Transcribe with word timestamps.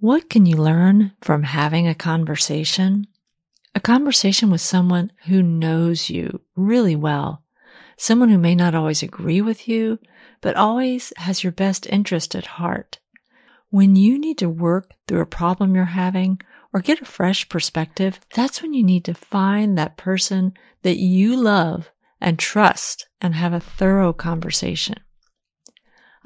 What 0.00 0.30
can 0.30 0.46
you 0.46 0.56
learn 0.56 1.10
from 1.20 1.42
having 1.42 1.88
a 1.88 1.94
conversation? 1.94 3.08
A 3.74 3.80
conversation 3.80 4.48
with 4.48 4.60
someone 4.60 5.10
who 5.26 5.42
knows 5.42 6.08
you 6.08 6.40
really 6.54 6.94
well, 6.94 7.42
someone 7.96 8.28
who 8.28 8.38
may 8.38 8.54
not 8.54 8.76
always 8.76 9.02
agree 9.02 9.40
with 9.40 9.66
you, 9.66 9.98
but 10.40 10.54
always 10.54 11.12
has 11.16 11.42
your 11.42 11.50
best 11.50 11.84
interest 11.88 12.36
at 12.36 12.46
heart. 12.46 13.00
When 13.70 13.96
you 13.96 14.20
need 14.20 14.38
to 14.38 14.48
work 14.48 14.92
through 15.08 15.20
a 15.22 15.26
problem 15.26 15.74
you're 15.74 15.84
having 15.86 16.40
or 16.72 16.80
get 16.80 17.00
a 17.00 17.04
fresh 17.04 17.48
perspective, 17.48 18.20
that's 18.32 18.62
when 18.62 18.74
you 18.74 18.84
need 18.84 19.04
to 19.06 19.14
find 19.14 19.76
that 19.76 19.96
person 19.96 20.52
that 20.82 20.98
you 20.98 21.34
love 21.34 21.90
and 22.20 22.38
trust 22.38 23.08
and 23.20 23.34
have 23.34 23.52
a 23.52 23.58
thorough 23.58 24.12
conversation. 24.12 25.00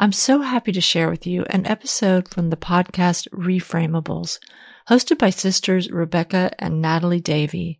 I'm 0.02 0.10
so 0.10 0.40
happy 0.40 0.72
to 0.72 0.80
share 0.80 1.08
with 1.08 1.28
you 1.28 1.44
an 1.44 1.64
episode 1.64 2.28
from 2.28 2.50
the 2.50 2.56
podcast 2.56 3.28
Reframables, 3.28 4.40
hosted 4.90 5.16
by 5.16 5.30
sisters 5.30 5.92
Rebecca 5.92 6.50
and 6.58 6.82
Natalie 6.82 7.20
Davey. 7.20 7.78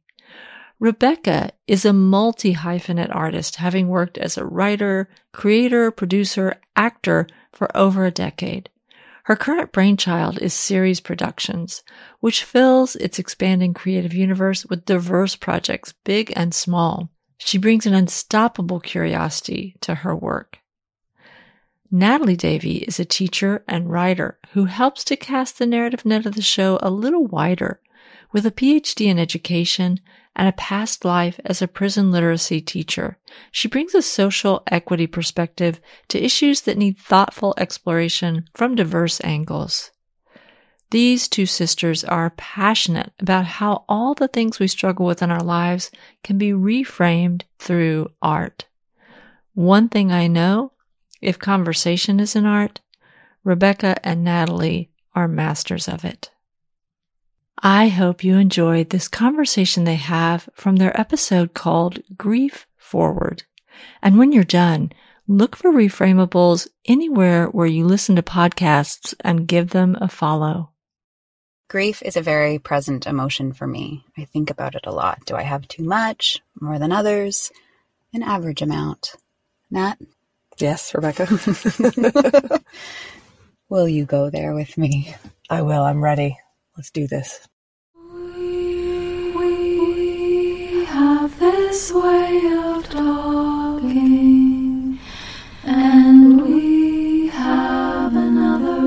Rebecca 0.79 1.51
is 1.67 1.85
a 1.85 1.93
multi 1.93 2.55
hyphenate 2.55 3.13
artist, 3.13 3.57
having 3.57 3.89
worked 3.89 4.19
as 4.19 4.39
a 4.39 4.47
writer, 4.47 5.09
creator, 5.33 5.91
producer, 5.91 6.61
actor 6.77 7.27
for 7.51 7.77
over 7.77 8.07
a 8.07 8.13
decade. 8.13 8.71
Her 9.25 9.35
current 9.35 9.73
brainchild 9.73 10.39
is 10.39 10.55
Series 10.55 11.01
Productions, 11.01 11.83
which 12.21 12.45
fills 12.45 12.95
its 12.95 13.19
expanding 13.19 13.75
creative 13.75 14.15
universe 14.15 14.65
with 14.65 14.85
diverse 14.85 15.35
projects, 15.35 15.93
big 16.05 16.33
and 16.37 16.55
small. 16.55 17.11
She 17.39 17.59
brings 17.59 17.85
an 17.85 17.95
unstoppable 17.95 18.79
curiosity 18.79 19.75
to 19.81 19.97
her 19.97 20.15
work. 20.15 20.61
Natalie 21.95 22.37
Davey 22.37 22.79
is 22.79 22.99
a 22.99 23.05
teacher 23.05 23.63
and 23.69 23.91
writer 23.91 24.39
who 24.53 24.65
helps 24.65 25.05
to 25.05 25.15
cast 25.15 25.59
the 25.59 25.67
narrative 25.67 26.07
net 26.07 26.25
of 26.25 26.37
the 26.37 26.41
show 26.41 26.79
a 26.81 26.89
little 26.89 27.27
wider. 27.27 27.83
With 28.33 28.47
a 28.47 28.51
PhD 28.51 29.09
in 29.09 29.19
education 29.19 30.01
and 30.35 30.49
a 30.49 30.53
past 30.53 31.05
life 31.05 31.39
as 31.45 31.61
a 31.61 31.69
prison 31.69 32.11
literacy 32.11 32.63
teacher, 32.63 33.19
she 33.51 33.69
brings 33.69 33.95
a 33.95 34.01
social 34.01 34.63
equity 34.69 35.07
perspective 35.07 35.83
to 36.09 36.25
issues 36.25 36.63
that 36.63 36.79
need 36.79 36.97
thoughtful 36.97 37.53
exploration 37.59 38.49
from 38.55 38.75
diverse 38.75 39.21
angles. 39.23 39.91
These 40.93 41.29
two 41.29 41.45
sisters 41.45 42.05
are 42.05 42.31
passionate 42.39 43.13
about 43.21 43.45
how 43.45 43.85
all 43.87 44.15
the 44.15 44.29
things 44.29 44.59
we 44.59 44.67
struggle 44.67 45.05
with 45.05 45.23
in 45.23 45.31
our 45.31 45.43
lives 45.43 45.91
can 46.25 46.39
be 46.39 46.53
reframed 46.53 47.43
through 47.59 48.11
art. 48.23 48.65
One 49.53 49.91
thing 49.91 50.11
I 50.11 50.27
know, 50.27 50.73
if 51.23 51.39
conversation 51.39 52.21
is 52.21 52.37
an 52.37 52.45
art, 52.45 52.81
Rebecca 53.45 53.97
and 54.07 54.23
Natalie 54.23 54.91
are 55.15 55.29
masters 55.29 55.89
of 55.89 56.05
it. 56.05 56.31
I 57.63 57.89
hope 57.89 58.25
you 58.25 58.37
enjoyed 58.37 58.91
this 58.91 59.07
conversation 59.07 59.85
they 59.85 59.95
have 59.95 60.49
from 60.53 60.77
their 60.77 60.99
episode 60.99 61.55
called 61.55 62.01
Grief 62.17 62.67
Forward. 62.77 63.45
And 64.03 64.19
when 64.19 64.33
you're 64.33 64.43
done, 64.43 64.93
look 65.29 65.55
for 65.55 65.73
Reframables 65.73 66.67
anywhere 66.87 67.47
where 67.47 67.67
you 67.67 67.87
listen 67.87 68.17
to 68.17 68.23
podcasts 68.23 69.15
and 69.21 69.47
give 69.47 69.71
them 69.71 69.97
a 70.01 70.09
follow. 70.09 70.71
Grief 71.69 72.03
is 72.03 72.17
a 72.17 72.23
very 72.23 72.59
present 72.59 73.07
emotion 73.07 73.53
for 73.53 73.67
me. 73.67 74.05
I 74.19 74.25
think 74.25 74.51
about 74.51 74.75
it 74.75 74.87
a 74.87 74.93
lot. 74.93 75.25
Do 75.25 75.37
I 75.37 75.43
have 75.43 75.69
too 75.69 75.85
much? 75.85 76.43
More 76.61 76.79
than 76.79 76.93
others? 76.93 77.51
An 78.13 78.23
average 78.23 78.61
amount. 78.61 79.15
Nat? 79.71 79.99
Yes, 80.63 80.95
Rebecca. 80.95 81.27
Will 83.69 83.89
you 83.89 84.05
go 84.07 84.31
there 84.31 84.55
with 84.55 84.79
me? 84.79 85.13
I 85.51 85.61
will. 85.61 85.83
I'm 85.83 86.01
ready. 86.01 86.39
Let's 86.77 86.93
do 86.93 87.09
this. 87.09 87.49
We 89.35 90.85
have 90.85 91.37
this 91.41 91.93
way 91.93 92.43
of 92.63 92.89
talking, 92.89 93.81
and 95.65 96.43
we 96.43 97.27
have 97.27 98.15
another. 98.15 98.83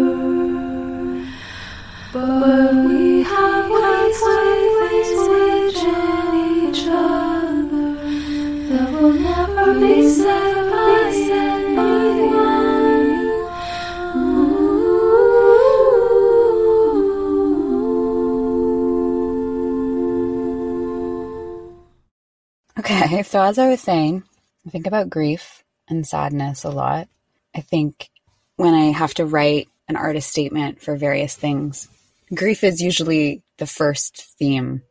But 2.13 2.73
we 2.87 3.23
have 3.23 3.69
ways, 3.69 4.21
ways, 4.23 5.11
which 5.27 5.83
in 5.83 6.69
each 6.69 6.87
other 6.87 7.99
that 8.69 8.89
will 8.93 9.11
never 9.11 9.73
be 9.77 10.07
said 10.07 10.54
Okay, 23.15 23.23
so 23.23 23.41
as 23.41 23.57
I 23.57 23.69
was 23.69 23.79
saying, 23.79 24.23
I 24.67 24.71
think 24.71 24.87
about 24.87 25.09
grief 25.09 25.63
and 25.87 26.05
sadness 26.05 26.65
a 26.65 26.69
lot. 26.69 27.07
I 27.55 27.61
think 27.61 28.09
when 28.57 28.73
I 28.73 28.87
have 28.87 29.13
to 29.13 29.25
write 29.25 29.69
an 29.87 29.95
artist 29.95 30.29
statement 30.29 30.81
for 30.81 30.97
various 30.97 31.33
things, 31.33 31.87
grief 32.33 32.61
is 32.61 32.81
usually 32.81 33.41
the 33.57 33.67
first 33.67 34.21
theme 34.37 34.81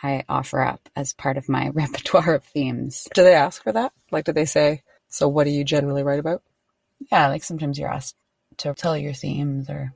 I 0.00 0.22
offer 0.28 0.60
up 0.60 0.88
as 0.94 1.12
part 1.12 1.36
of 1.36 1.48
my 1.48 1.70
repertoire 1.74 2.34
of 2.36 2.44
themes. 2.44 3.08
Do 3.14 3.24
they 3.24 3.34
ask 3.34 3.60
for 3.60 3.72
that? 3.72 3.92
Like, 4.12 4.26
do 4.26 4.32
they 4.32 4.44
say, 4.44 4.82
so 5.08 5.26
what 5.26 5.42
do 5.42 5.50
you 5.50 5.64
generally 5.64 6.04
write 6.04 6.20
about? 6.20 6.44
Yeah, 7.10 7.26
like 7.26 7.42
sometimes 7.42 7.80
you're 7.80 7.92
asked 7.92 8.14
to 8.58 8.74
tell 8.74 8.96
your 8.96 9.12
themes 9.12 9.68
or 9.68 9.92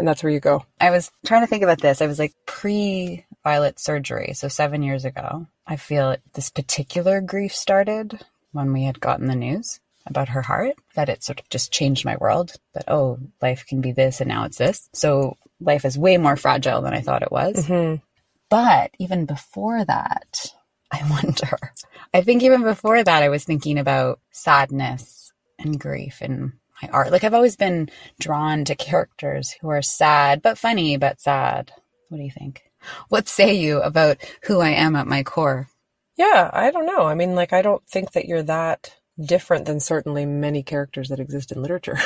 And 0.00 0.08
that's 0.08 0.24
where 0.24 0.32
you 0.32 0.40
go. 0.40 0.64
I 0.80 0.90
was 0.90 1.12
trying 1.24 1.42
to 1.42 1.46
think 1.46 1.62
about 1.62 1.80
this. 1.80 2.02
I 2.02 2.08
was 2.08 2.18
like 2.18 2.34
pre 2.44 3.24
Violet 3.42 3.78
surgery, 3.78 4.32
so 4.34 4.48
seven 4.48 4.82
years 4.82 5.04
ago. 5.04 5.46
I 5.66 5.76
feel 5.76 6.16
this 6.34 6.50
particular 6.50 7.20
grief 7.20 7.54
started 7.54 8.20
when 8.52 8.72
we 8.72 8.84
had 8.84 9.00
gotten 9.00 9.28
the 9.28 9.36
news 9.36 9.80
about 10.06 10.30
her 10.30 10.42
heart, 10.42 10.74
that 10.94 11.08
it 11.08 11.22
sort 11.22 11.40
of 11.40 11.48
just 11.48 11.72
changed 11.72 12.04
my 12.04 12.16
world. 12.16 12.52
That, 12.74 12.84
oh, 12.88 13.18
life 13.40 13.64
can 13.66 13.80
be 13.80 13.92
this 13.92 14.20
and 14.20 14.28
now 14.28 14.44
it's 14.44 14.58
this. 14.58 14.88
So 14.92 15.36
life 15.60 15.84
is 15.84 15.98
way 15.98 16.16
more 16.16 16.36
fragile 16.36 16.82
than 16.82 16.94
I 16.94 17.00
thought 17.00 17.22
it 17.22 17.32
was. 17.32 17.54
Mm-hmm. 17.66 17.96
But 18.48 18.90
even 18.98 19.26
before 19.26 19.84
that, 19.84 20.52
I 20.92 21.08
wonder. 21.08 21.58
I 22.12 22.22
think 22.22 22.42
even 22.42 22.62
before 22.62 23.02
that, 23.02 23.22
I 23.22 23.28
was 23.28 23.44
thinking 23.44 23.78
about 23.78 24.18
sadness 24.32 25.32
and 25.58 25.78
grief 25.78 26.18
and 26.20 26.52
my 26.82 26.88
art. 26.92 27.12
Like 27.12 27.24
I've 27.24 27.34
always 27.34 27.56
been 27.56 27.90
drawn 28.18 28.64
to 28.64 28.74
characters 28.74 29.54
who 29.60 29.68
are 29.68 29.82
sad, 29.82 30.42
but 30.42 30.58
funny, 30.58 30.96
but 30.96 31.20
sad. 31.20 31.72
What 32.08 32.18
do 32.18 32.24
you 32.24 32.30
think? 32.30 32.69
What 33.08 33.28
say 33.28 33.54
you 33.54 33.80
about 33.80 34.18
who 34.44 34.60
I 34.60 34.70
am 34.70 34.96
at 34.96 35.06
my 35.06 35.22
core? 35.22 35.68
Yeah, 36.16 36.50
I 36.52 36.70
don't 36.70 36.86
know. 36.86 37.02
I 37.04 37.14
mean, 37.14 37.34
like, 37.34 37.52
I 37.52 37.62
don't 37.62 37.86
think 37.86 38.12
that 38.12 38.26
you're 38.26 38.42
that 38.42 38.94
different 39.18 39.66
than 39.66 39.80
certainly 39.80 40.26
many 40.26 40.62
characters 40.62 41.08
that 41.08 41.20
exist 41.20 41.52
in 41.52 41.62
literature. 41.62 41.98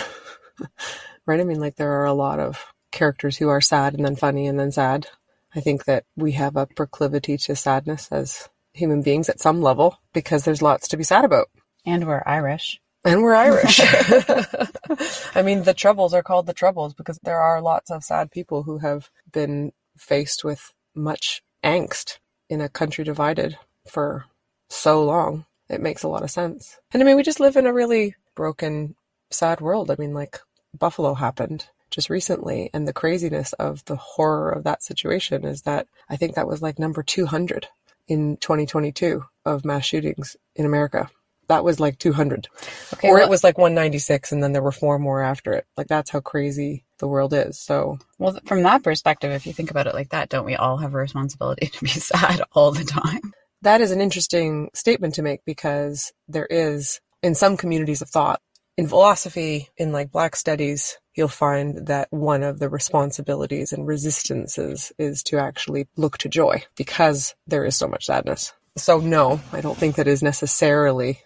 right? 1.26 1.40
I 1.40 1.44
mean, 1.44 1.60
like, 1.60 1.76
there 1.76 2.00
are 2.00 2.06
a 2.06 2.12
lot 2.12 2.38
of 2.38 2.64
characters 2.92 3.36
who 3.36 3.48
are 3.48 3.60
sad 3.60 3.94
and 3.94 4.04
then 4.04 4.16
funny 4.16 4.46
and 4.46 4.58
then 4.58 4.72
sad. 4.72 5.08
I 5.54 5.60
think 5.60 5.84
that 5.84 6.04
we 6.16 6.32
have 6.32 6.56
a 6.56 6.66
proclivity 6.66 7.36
to 7.38 7.56
sadness 7.56 8.08
as 8.10 8.48
human 8.72 9.02
beings 9.02 9.28
at 9.28 9.40
some 9.40 9.62
level 9.62 9.98
because 10.12 10.44
there's 10.44 10.62
lots 10.62 10.88
to 10.88 10.96
be 10.96 11.04
sad 11.04 11.24
about. 11.24 11.48
And 11.86 12.06
we're 12.06 12.22
Irish. 12.26 12.80
And 13.04 13.22
we're 13.22 13.34
Irish. 13.34 13.80
I 15.36 15.42
mean, 15.42 15.62
the 15.62 15.74
Troubles 15.74 16.14
are 16.14 16.22
called 16.22 16.46
the 16.46 16.54
Troubles 16.54 16.94
because 16.94 17.18
there 17.22 17.40
are 17.40 17.60
lots 17.60 17.90
of 17.90 18.02
sad 18.02 18.30
people 18.30 18.62
who 18.62 18.78
have 18.78 19.10
been 19.30 19.72
faced 19.96 20.44
with 20.44 20.72
much 20.94 21.42
angst 21.64 22.18
in 22.48 22.60
a 22.60 22.68
country 22.68 23.04
divided 23.04 23.58
for 23.88 24.26
so 24.68 25.04
long. 25.04 25.46
It 25.68 25.80
makes 25.80 26.02
a 26.02 26.08
lot 26.08 26.22
of 26.22 26.30
sense. 26.30 26.78
And 26.92 27.02
I 27.02 27.06
mean, 27.06 27.16
we 27.16 27.22
just 27.22 27.40
live 27.40 27.56
in 27.56 27.66
a 27.66 27.72
really 27.72 28.14
broken, 28.34 28.96
sad 29.30 29.60
world. 29.60 29.90
I 29.90 29.96
mean, 29.98 30.14
like, 30.14 30.38
Buffalo 30.78 31.14
happened 31.14 31.66
just 31.90 32.10
recently, 32.10 32.70
and 32.74 32.86
the 32.86 32.92
craziness 32.92 33.52
of 33.54 33.84
the 33.84 33.96
horror 33.96 34.50
of 34.50 34.64
that 34.64 34.82
situation 34.82 35.44
is 35.44 35.62
that 35.62 35.86
I 36.08 36.16
think 36.16 36.34
that 36.34 36.48
was 36.48 36.60
like 36.60 36.78
number 36.78 37.02
200 37.02 37.68
in 38.08 38.36
2022 38.38 39.24
of 39.44 39.64
mass 39.64 39.84
shootings 39.84 40.36
in 40.56 40.66
America. 40.66 41.08
That 41.48 41.64
was 41.64 41.80
like 41.80 41.98
200. 41.98 42.48
Okay, 42.94 43.08
or 43.08 43.14
well- 43.14 43.24
it 43.24 43.30
was 43.30 43.44
like 43.44 43.58
196, 43.58 44.32
and 44.32 44.42
then 44.42 44.52
there 44.52 44.62
were 44.62 44.72
four 44.72 44.98
more 44.98 45.22
after 45.22 45.52
it. 45.52 45.66
Like, 45.76 45.88
that's 45.88 46.10
how 46.10 46.20
crazy 46.20 46.84
the 46.98 47.08
world 47.08 47.34
is. 47.34 47.58
So, 47.58 47.98
Well, 48.18 48.38
from 48.46 48.62
that 48.62 48.82
perspective, 48.82 49.32
if 49.32 49.46
you 49.46 49.52
think 49.52 49.70
about 49.70 49.86
it 49.86 49.94
like 49.94 50.10
that, 50.10 50.28
don't 50.28 50.46
we 50.46 50.56
all 50.56 50.78
have 50.78 50.94
a 50.94 50.98
responsibility 50.98 51.66
to 51.72 51.80
be 51.84 51.90
sad 51.90 52.42
all 52.52 52.72
the 52.72 52.84
time? 52.84 53.32
that 53.62 53.80
is 53.80 53.90
an 53.90 54.00
interesting 54.00 54.68
statement 54.74 55.14
to 55.14 55.22
make 55.22 55.40
because 55.46 56.12
there 56.28 56.46
is 56.50 57.00
in 57.22 57.34
some 57.34 57.56
communities 57.56 58.02
of 58.02 58.10
thought 58.10 58.40
in 58.76 58.86
philosophy 58.86 59.70
in 59.78 59.90
like 59.90 60.12
black 60.12 60.36
studies 60.36 60.98
you'll 61.14 61.28
find 61.28 61.86
that 61.86 62.08
one 62.10 62.42
of 62.42 62.58
the 62.58 62.68
responsibilities 62.68 63.72
and 63.72 63.86
resistances 63.86 64.92
is 64.98 65.22
to 65.22 65.38
actually 65.38 65.86
look 65.96 66.18
to 66.18 66.28
joy 66.28 66.62
because 66.76 67.34
there 67.46 67.64
is 67.64 67.74
so 67.74 67.88
much 67.88 68.04
sadness 68.04 68.52
so 68.76 68.98
no 68.98 69.40
i 69.52 69.62
don't 69.62 69.78
think 69.78 69.96
that 69.96 70.08
is 70.08 70.22
necessarily 70.22 71.20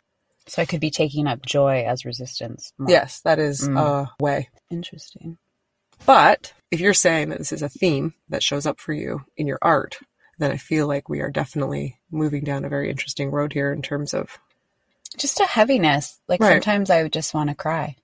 So 0.48 0.62
I 0.62 0.66
could 0.66 0.80
be 0.80 0.90
taking 0.90 1.26
up 1.26 1.44
joy 1.44 1.84
as 1.86 2.04
resistance. 2.04 2.72
more. 2.78 2.90
yes 2.90 3.20
that 3.20 3.38
is 3.38 3.68
Mm. 3.68 3.78
a 3.78 4.10
way 4.22 4.48
Interesting. 4.70 5.38
But 6.06 6.52
if 6.70 6.80
you're 6.80 6.94
saying 6.94 7.30
that 7.30 7.38
this 7.38 7.52
is 7.52 7.62
a 7.62 7.68
theme 7.68 8.14
that 8.28 8.42
shows 8.42 8.66
up 8.66 8.78
for 8.80 8.92
you 8.92 9.24
in 9.36 9.46
your 9.46 9.58
art, 9.62 9.98
then 10.38 10.50
I 10.52 10.56
feel 10.56 10.86
like 10.86 11.08
we 11.08 11.20
are 11.20 11.30
definitely 11.30 11.98
moving 12.10 12.44
down 12.44 12.64
a 12.64 12.68
very 12.68 12.88
interesting 12.90 13.30
road 13.30 13.52
here 13.52 13.72
in 13.72 13.82
terms 13.82 14.14
of 14.14 14.38
Just 15.16 15.40
a 15.40 15.46
heaviness. 15.46 16.20
Like 16.28 16.40
Right. 16.40 16.52
sometimes 16.62 16.90
I 16.90 17.02
would 17.02 17.12
just 17.12 17.34
want 17.34 17.48
to 17.50 17.56
cry. 17.56 17.96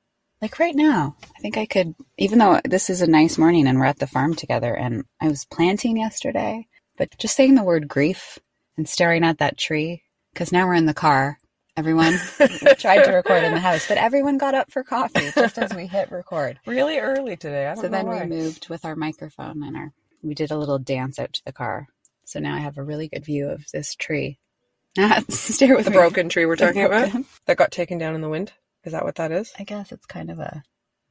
Like 0.43 0.59
right 0.59 0.75
now, 0.75 1.17
I 1.37 1.41
think 1.41 1.57
I 1.57 1.65
could, 1.67 1.95
even 2.19 2.39
though 2.39 2.61
this 2.65 2.91
is 2.91 3.01
a 3.03 3.07
nice 3.07 3.39
morning 3.39 3.67
and 3.67 3.79
we're 3.79 3.85
at 3.87 3.99
the 3.99 4.07
farm 4.07 4.35
together 4.35 4.75
and 4.75 5.05
I 5.21 5.29
was 5.29 5.45
planting 5.45 5.97
yesterday, 5.99 6.67
but 6.97 7.17
just 7.19 7.37
saying 7.37 7.55
the 7.55 7.63
word 7.63 7.89
grief 7.89 8.39
and 8.77 8.89
staring 8.89 9.23
at 9.25 9.39
that 9.39 9.57
tree, 9.57 10.03
because 10.33 10.51
now 10.53 10.67
we're 10.67 10.75
in 10.75 10.87
the 10.87 10.95
car. 10.95 11.39
Everyone 11.77 12.13
tried 12.79 13.03
to 13.05 13.11
record 13.13 13.43
in 13.43 13.53
the 13.53 13.61
house, 13.61 13.89
but 13.89 13.99
everyone 13.99 14.39
got 14.39 14.55
up 14.55 14.71
for 14.71 14.85
coffee 14.85 15.31
just 15.35 15.59
as 15.59 15.75
we 15.75 15.87
hit 15.89 16.13
record. 16.13 16.61
really 16.67 16.99
early 16.99 17.37
today. 17.37 17.67
I 17.67 17.75
don't 17.75 17.83
So 17.83 17.89
then 17.89 18.07
why. 18.07 18.23
we 18.23 18.29
moved 18.29 18.69
with 18.69 18.85
our 18.85 18.95
microphone 18.95 19.63
and 19.65 19.77
our 19.77 19.93
we 20.23 20.35
did 20.35 20.53
a 20.53 20.57
little 20.57 20.79
dance 20.79 21.19
out 21.19 21.33
to 21.33 21.45
the 21.45 21.53
car. 21.53 21.89
So 22.25 22.39
now 22.39 22.55
I 22.55 22.61
have 22.61 22.79
a 22.79 22.83
really 22.83 23.09
good 23.09 23.25
view 23.25 23.49
of 23.49 23.67
this 23.73 23.95
tree. 23.97 24.39
Stare 25.29 25.75
with 25.75 25.87
the 25.87 25.91
me. 25.91 25.97
broken 25.97 26.29
tree 26.29 26.47
we're 26.47 26.55
talking 26.57 26.85
about 26.85 27.11
that 27.47 27.57
got 27.57 27.73
taken 27.73 27.99
down 27.99 28.15
in 28.15 28.21
the 28.21 28.29
wind. 28.29 28.53
Is 28.85 28.93
that 28.93 29.05
what 29.05 29.17
that 29.17 29.33
is? 29.33 29.53
I 29.59 29.65
guess 29.65 29.91
it's 29.91 30.07
kind 30.07 30.31
of 30.31 30.39
a 30.39 30.63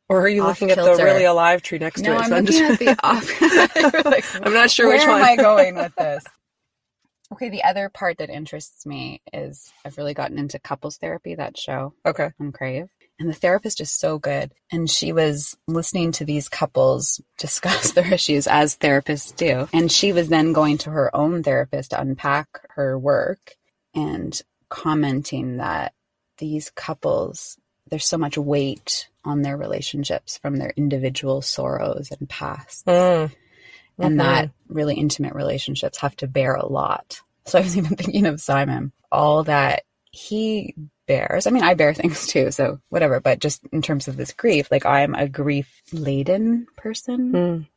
Or 0.08 0.22
are 0.22 0.30
you 0.30 0.44
looking 0.46 0.72
at 0.72 0.78
the 0.78 0.96
really 0.96 1.26
alive 1.26 1.62
tree 1.62 1.78
next 1.80 2.02
no. 2.02 2.14
to 2.14 2.16
it? 2.16 2.22
I'm 2.22 2.30
So 2.30 2.36
looking 2.38 2.46
just- 2.70 2.82
at 2.82 2.98
the 2.98 3.06
off. 3.06 4.06
Like, 4.06 4.24
I'm 4.46 4.54
not 4.54 4.72
sure 4.72 4.88
where 4.88 4.96
which 4.98 5.04
am 5.04 5.10
one. 5.10 5.22
I 5.22 5.36
going 5.36 5.76
with 5.76 5.94
this? 5.96 6.24
Okay, 7.34 7.50
the 7.50 7.64
other 7.64 7.90
part 7.90 8.20
that 8.20 8.30
interests 8.30 8.86
me 8.86 9.22
is 9.34 9.74
I've 9.84 9.98
really 9.98 10.14
gotten 10.14 10.38
into 10.38 10.60
couples 10.60 10.98
therapy. 10.98 11.34
That 11.34 11.58
show 11.58 11.94
Okay. 12.06 12.30
on 12.40 12.52
Crave. 12.52 12.90
And 13.20 13.28
the 13.28 13.34
therapist 13.34 13.82
is 13.82 13.92
so 13.92 14.20
good. 14.20 14.54
And 14.72 14.88
she 14.90 15.12
was 15.12 15.58
listening 15.68 16.12
to 16.14 16.26
these 16.26 16.48
couples 16.48 17.20
discuss 17.40 17.92
their 17.94 18.14
issues 18.14 18.46
as 18.46 18.78
therapists 18.78 19.36
do. 19.36 19.68
And 19.74 19.92
she 19.92 20.14
was 20.14 20.30
then 20.30 20.54
going 20.54 20.78
to 20.80 20.92
her 20.92 21.16
own 21.16 21.42
therapist 21.42 21.90
to 21.90 22.00
unpack 22.00 22.48
her 22.76 22.98
work 23.00 23.56
and 23.96 24.40
commenting 24.70 25.58
that 25.58 25.94
these 26.38 26.70
couples, 26.70 27.58
there's 27.90 28.06
so 28.06 28.18
much 28.20 28.38
weight 28.38 29.10
on 29.26 29.42
their 29.42 29.58
relationships 29.58 30.38
from 30.38 30.58
their 30.58 30.74
individual 30.78 31.42
sorrows 31.42 32.10
and 32.12 32.30
past. 32.30 32.86
Mm. 32.86 33.32
And 34.00 34.16
Mhm. 34.16 34.24
that 34.24 34.50
really 34.68 34.96
intimate 34.96 35.36
relationships 35.36 36.00
have 36.00 36.16
to 36.18 36.28
bear 36.28 36.56
a 36.56 36.66
lot. 36.66 37.22
So 37.46 37.60
I 37.60 37.62
was 37.62 37.78
even 37.78 37.96
thinking 37.96 38.26
of 38.26 38.42
Simon, 38.42 38.92
all 39.12 39.44
that 39.44 39.84
he 40.12 40.76
bears. 41.08 41.48
I 41.48 41.52
mean, 41.52 41.64
I 41.64 41.74
bear 41.74 41.94
things 41.94 42.28
too, 42.28 42.52
so 42.52 42.80
whatever, 42.90 43.20
but 43.20 43.40
just 43.40 43.62
in 43.72 43.82
terms 43.82 44.08
of 44.08 44.16
this 44.18 44.32
grief, 44.34 44.70
like 44.72 44.86
I'm 44.86 45.14
a 45.16 45.28
grief 45.28 45.82
laden 45.92 46.68
person. 46.78 47.32
Mm. 47.32 47.68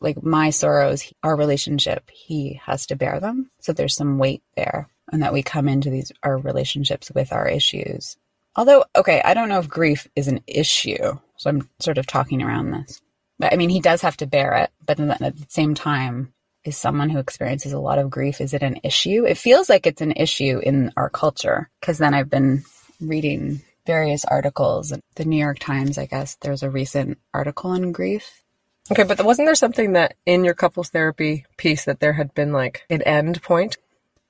Like 0.00 0.20
my 0.22 0.50
sorrows, 0.50 1.12
our 1.22 1.36
relationship, 1.36 2.10
he 2.10 2.60
has 2.64 2.86
to 2.86 2.96
bear 2.96 3.20
them. 3.20 3.50
So 3.60 3.72
there's 3.72 3.94
some 3.94 4.18
weight 4.18 4.42
there. 4.56 4.88
And 5.12 5.22
that 5.22 5.32
we 5.32 5.44
come 5.44 5.68
into 5.68 5.88
these, 5.90 6.10
our 6.24 6.36
relationships 6.36 7.12
with 7.14 7.32
our 7.32 7.46
issues. 7.46 8.16
Although, 8.56 8.84
okay, 8.96 9.22
I 9.24 9.34
don't 9.34 9.48
know 9.48 9.60
if 9.60 9.68
grief 9.68 10.08
is 10.16 10.26
an 10.26 10.40
issue. 10.48 11.18
So 11.36 11.50
I'm 11.50 11.68
sort 11.78 11.98
of 11.98 12.06
talking 12.06 12.42
around 12.42 12.72
this. 12.72 13.00
But 13.38 13.52
I 13.52 13.56
mean, 13.56 13.70
he 13.70 13.80
does 13.80 14.02
have 14.02 14.16
to 14.18 14.26
bear 14.26 14.54
it. 14.54 14.70
But 14.84 14.96
then 14.96 15.10
at 15.10 15.36
the 15.36 15.46
same 15.48 15.74
time, 15.74 16.32
is 16.64 16.76
someone 16.76 17.10
who 17.10 17.18
experiences 17.18 17.72
a 17.72 17.78
lot 17.78 17.98
of 17.98 18.10
grief, 18.10 18.40
is 18.40 18.52
it 18.52 18.62
an 18.62 18.80
issue? 18.82 19.24
It 19.24 19.38
feels 19.38 19.68
like 19.68 19.86
it's 19.86 20.02
an 20.02 20.12
issue 20.12 20.58
in 20.62 20.92
our 20.96 21.08
culture. 21.08 21.70
Because 21.80 21.98
then 21.98 22.14
I've 22.14 22.30
been 22.30 22.64
reading 23.00 23.62
various 23.86 24.24
articles. 24.24 24.92
The 25.14 25.24
New 25.24 25.38
York 25.38 25.58
Times, 25.58 25.96
I 25.96 26.06
guess, 26.06 26.36
there's 26.40 26.62
a 26.62 26.70
recent 26.70 27.18
article 27.32 27.70
on 27.70 27.92
grief. 27.92 28.42
Okay, 28.90 29.04
but 29.04 29.24
wasn't 29.24 29.46
there 29.46 29.54
something 29.54 29.92
that 29.92 30.14
in 30.26 30.44
your 30.44 30.54
couples 30.54 30.90
therapy 30.90 31.44
piece 31.56 31.84
that 31.84 32.00
there 32.00 32.12
had 32.12 32.34
been 32.34 32.52
like 32.52 32.82
an 32.90 33.02
end 33.02 33.42
point? 33.42 33.76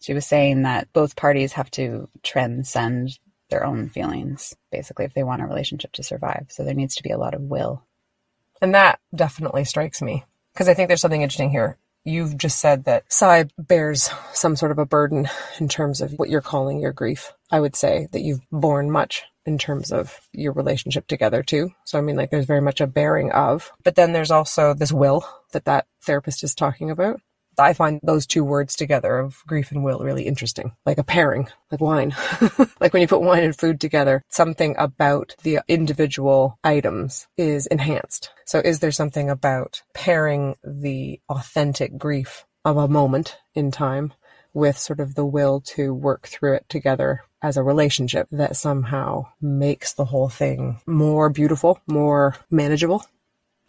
She 0.00 0.14
was 0.14 0.26
saying 0.26 0.62
that 0.62 0.92
both 0.92 1.16
parties 1.16 1.52
have 1.52 1.70
to 1.72 2.08
transcend 2.22 3.18
their 3.50 3.64
own 3.64 3.88
feelings, 3.88 4.54
basically, 4.70 5.04
if 5.04 5.14
they 5.14 5.22
want 5.22 5.42
a 5.42 5.46
relationship 5.46 5.92
to 5.92 6.02
survive. 6.02 6.46
So 6.48 6.64
there 6.64 6.74
needs 6.74 6.96
to 6.96 7.02
be 7.02 7.10
a 7.10 7.18
lot 7.18 7.34
of 7.34 7.42
will. 7.42 7.82
And 8.60 8.74
that 8.74 9.00
definitely 9.14 9.64
strikes 9.64 10.00
me 10.02 10.24
because 10.52 10.68
I 10.68 10.74
think 10.74 10.88
there's 10.88 11.00
something 11.00 11.22
interesting 11.22 11.50
here. 11.50 11.76
You've 12.04 12.38
just 12.38 12.60
said 12.60 12.84
that 12.84 13.04
Sai 13.08 13.46
bears 13.58 14.10
some 14.32 14.54
sort 14.54 14.70
of 14.70 14.78
a 14.78 14.86
burden 14.86 15.28
in 15.58 15.68
terms 15.68 16.00
of 16.00 16.12
what 16.12 16.28
you're 16.28 16.40
calling 16.40 16.78
your 16.78 16.92
grief. 16.92 17.32
I 17.50 17.60
would 17.60 17.74
say 17.74 18.06
that 18.12 18.20
you've 18.20 18.40
borne 18.52 18.90
much 18.90 19.24
in 19.44 19.58
terms 19.58 19.92
of 19.92 20.20
your 20.32 20.52
relationship 20.52 21.06
together 21.06 21.42
too. 21.42 21.70
So 21.84 21.98
I 21.98 22.02
mean, 22.02 22.16
like 22.16 22.30
there's 22.30 22.46
very 22.46 22.60
much 22.60 22.80
a 22.80 22.86
bearing 22.86 23.32
of, 23.32 23.72
but 23.82 23.96
then 23.96 24.12
there's 24.12 24.30
also 24.30 24.72
this 24.72 24.92
will 24.92 25.26
that 25.52 25.64
that 25.64 25.86
therapist 26.02 26.44
is 26.44 26.54
talking 26.54 26.90
about. 26.90 27.20
I 27.58 27.72
find 27.72 28.00
those 28.02 28.26
two 28.26 28.44
words 28.44 28.76
together 28.76 29.18
of 29.18 29.42
grief 29.46 29.70
and 29.70 29.84
will 29.84 30.00
really 30.00 30.26
interesting, 30.26 30.72
like 30.84 30.98
a 30.98 31.04
pairing, 31.04 31.48
like 31.70 31.80
wine. 31.80 32.14
like 32.80 32.92
when 32.92 33.02
you 33.02 33.08
put 33.08 33.22
wine 33.22 33.44
and 33.44 33.56
food 33.56 33.80
together, 33.80 34.22
something 34.28 34.74
about 34.78 35.34
the 35.42 35.60
individual 35.68 36.58
items 36.62 37.26
is 37.36 37.66
enhanced. 37.66 38.30
So 38.44 38.60
is 38.60 38.80
there 38.80 38.92
something 38.92 39.30
about 39.30 39.82
pairing 39.94 40.56
the 40.64 41.20
authentic 41.28 41.96
grief 41.98 42.44
of 42.64 42.76
a 42.76 42.88
moment 42.88 43.38
in 43.54 43.70
time 43.70 44.12
with 44.52 44.78
sort 44.78 45.00
of 45.00 45.14
the 45.14 45.26
will 45.26 45.60
to 45.60 45.92
work 45.92 46.26
through 46.26 46.54
it 46.54 46.66
together 46.68 47.22
as 47.42 47.56
a 47.56 47.62
relationship 47.62 48.26
that 48.32 48.56
somehow 48.56 49.26
makes 49.40 49.92
the 49.92 50.06
whole 50.06 50.28
thing 50.28 50.80
more 50.86 51.28
beautiful, 51.28 51.78
more 51.86 52.34
manageable? 52.50 53.04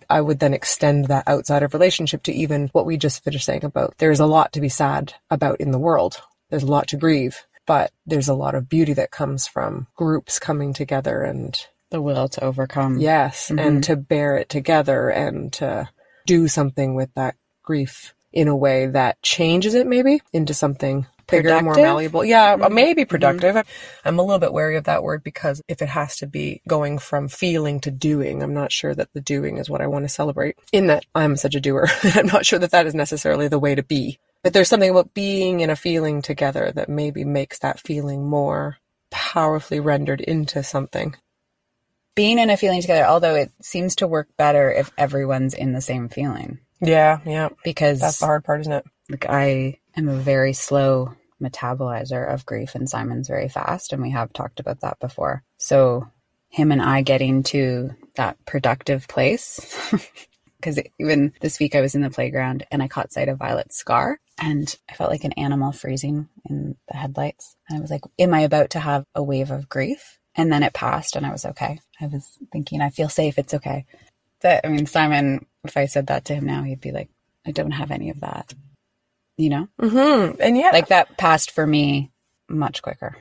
I 0.09 0.21
would 0.21 0.39
then 0.39 0.53
extend 0.53 1.05
that 1.05 1.27
outside 1.27 1.63
of 1.63 1.73
relationship 1.73 2.23
to 2.23 2.33
even 2.33 2.69
what 2.71 2.85
we 2.85 2.97
just 2.97 3.23
finished 3.23 3.45
saying 3.45 3.65
about 3.65 3.95
there's 3.97 4.19
a 4.19 4.25
lot 4.25 4.53
to 4.53 4.61
be 4.61 4.69
sad 4.69 5.13
about 5.29 5.59
in 5.59 5.71
the 5.71 5.79
world. 5.79 6.21
There's 6.49 6.63
a 6.63 6.67
lot 6.67 6.87
to 6.89 6.97
grieve, 6.97 7.45
but 7.65 7.91
there's 8.05 8.29
a 8.29 8.33
lot 8.33 8.55
of 8.55 8.69
beauty 8.69 8.93
that 8.93 9.11
comes 9.11 9.47
from 9.47 9.87
groups 9.95 10.39
coming 10.39 10.73
together 10.73 11.23
and 11.23 11.59
The 11.91 12.01
will 12.01 12.29
to 12.29 12.43
overcome. 12.43 12.99
yes, 12.99 13.49
and 13.49 13.59
mm-hmm. 13.59 13.79
to 13.81 13.95
bear 13.95 14.37
it 14.37 14.49
together 14.49 15.09
and 15.09 15.51
to 15.53 15.89
do 16.25 16.47
something 16.47 16.95
with 16.95 17.13
that 17.15 17.35
grief 17.63 18.13
in 18.31 18.47
a 18.47 18.55
way 18.55 18.87
that 18.87 19.21
changes 19.21 19.73
it 19.73 19.87
maybe 19.87 20.21
into 20.31 20.53
something 20.53 21.05
bigger, 21.27 21.49
more 21.49 21.73
Productive? 21.73 21.83
malleable. 21.83 22.25
Yeah, 22.25 22.55
mm-hmm. 22.55 22.73
maybe 22.73 23.03
mm-hmm. 23.03 23.09
productive. 23.09 23.63
I'm 24.05 24.19
a 24.19 24.23
little 24.23 24.39
bit 24.39 24.53
wary 24.53 24.77
of 24.77 24.85
that 24.85 25.03
word 25.03 25.23
because 25.23 25.61
if 25.67 25.81
it 25.81 25.89
has 25.89 26.17
to 26.17 26.27
be 26.27 26.61
going 26.67 26.99
from 26.99 27.27
feeling 27.27 27.79
to 27.81 27.91
doing, 27.91 28.41
I'm 28.41 28.53
not 28.53 28.71
sure 28.71 28.95
that 28.95 29.13
the 29.13 29.21
doing 29.21 29.57
is 29.57 29.69
what 29.69 29.81
I 29.81 29.87
want 29.87 30.05
to 30.05 30.09
celebrate. 30.09 30.57
In 30.71 30.87
that 30.87 31.05
I'm 31.13 31.35
such 31.35 31.55
a 31.55 31.59
doer, 31.59 31.87
I'm 32.03 32.27
not 32.27 32.45
sure 32.45 32.59
that 32.59 32.71
that 32.71 32.87
is 32.87 32.95
necessarily 32.95 33.47
the 33.47 33.59
way 33.59 33.75
to 33.75 33.83
be. 33.83 34.19
But 34.43 34.53
there's 34.53 34.69
something 34.69 34.89
about 34.89 35.13
being 35.13 35.61
and 35.61 35.71
a 35.71 35.75
feeling 35.75 36.21
together 36.21 36.71
that 36.71 36.89
maybe 36.89 37.25
makes 37.25 37.59
that 37.59 37.79
feeling 37.79 38.27
more 38.27 38.77
powerfully 39.09 39.79
rendered 39.79 40.21
into 40.21 40.63
something. 40.63 41.15
Being 42.15 42.39
in 42.39 42.49
a 42.49 42.57
feeling 42.57 42.81
together, 42.81 43.05
although 43.05 43.35
it 43.35 43.51
seems 43.61 43.95
to 43.97 44.07
work 44.07 44.27
better 44.37 44.71
if 44.71 44.91
everyone's 44.97 45.53
in 45.53 45.73
the 45.73 45.81
same 45.81 46.09
feeling. 46.09 46.59
Yeah, 46.79 47.19
yeah. 47.25 47.49
Because 47.63 47.99
That's 47.99 48.19
the 48.19 48.25
hard 48.25 48.43
part, 48.43 48.61
isn't 48.61 48.73
it? 48.73 48.85
like 49.09 49.25
I 49.29 49.77
am 49.97 50.07
a 50.07 50.15
very 50.15 50.53
slow 50.53 51.13
metabolizer 51.41 52.31
of 52.31 52.45
grief 52.45 52.75
and 52.75 52.89
Simon's 52.89 53.27
very 53.27 53.49
fast 53.49 53.93
and 53.93 54.01
we 54.01 54.11
have 54.11 54.33
talked 54.33 54.59
about 54.59 54.81
that 54.81 54.99
before. 54.99 55.43
So 55.57 56.07
him 56.49 56.71
and 56.71 56.81
I 56.81 57.01
getting 57.01 57.43
to 57.43 57.91
that 58.15 58.43
productive 58.45 59.07
place 59.07 59.59
because 60.57 60.79
even 60.99 61.33
this 61.41 61.59
week 61.59 61.75
I 61.75 61.81
was 61.81 61.95
in 61.95 62.01
the 62.01 62.09
playground 62.09 62.65
and 62.71 62.81
I 62.81 62.87
caught 62.87 63.13
sight 63.13 63.29
of 63.29 63.37
Violet's 63.37 63.77
scar 63.77 64.19
and 64.39 64.73
I 64.89 64.93
felt 64.93 65.11
like 65.11 65.23
an 65.23 65.33
animal 65.33 65.71
freezing 65.71 66.29
in 66.49 66.75
the 66.87 66.97
headlights. 66.97 67.55
And 67.69 67.77
I 67.77 67.81
was 67.81 67.91
like, 67.91 68.01
am 68.17 68.33
I 68.33 68.41
about 68.41 68.71
to 68.71 68.79
have 68.79 69.05
a 69.13 69.23
wave 69.23 69.51
of 69.51 69.69
grief? 69.69 70.19
And 70.35 70.51
then 70.51 70.63
it 70.63 70.73
passed 70.73 71.15
and 71.15 71.25
I 71.25 71.31
was 71.31 71.45
okay. 71.45 71.79
I 71.99 72.07
was 72.07 72.37
thinking, 72.51 72.81
I 72.81 72.89
feel 72.89 73.09
safe. 73.09 73.37
It's 73.37 73.55
okay. 73.55 73.85
That, 74.41 74.65
I 74.65 74.69
mean, 74.69 74.85
Simon, 74.85 75.45
if 75.63 75.75
I 75.75 75.85
said 75.85 76.07
that 76.07 76.25
to 76.25 76.35
him 76.35 76.45
now, 76.45 76.63
he'd 76.63 76.81
be 76.81 76.91
like, 76.91 77.09
I 77.45 77.51
don't 77.51 77.71
have 77.71 77.91
any 77.91 78.09
of 78.11 78.19
that. 78.21 78.53
You 79.37 79.49
know? 79.49 79.67
Mm-hmm. 79.81 80.41
And 80.41 80.57
yeah, 80.57 80.71
Like 80.73 80.87
that 80.87 81.17
passed 81.17 81.51
for 81.51 81.65
me 81.65 82.11
much 82.49 82.81
quicker. 82.81 83.17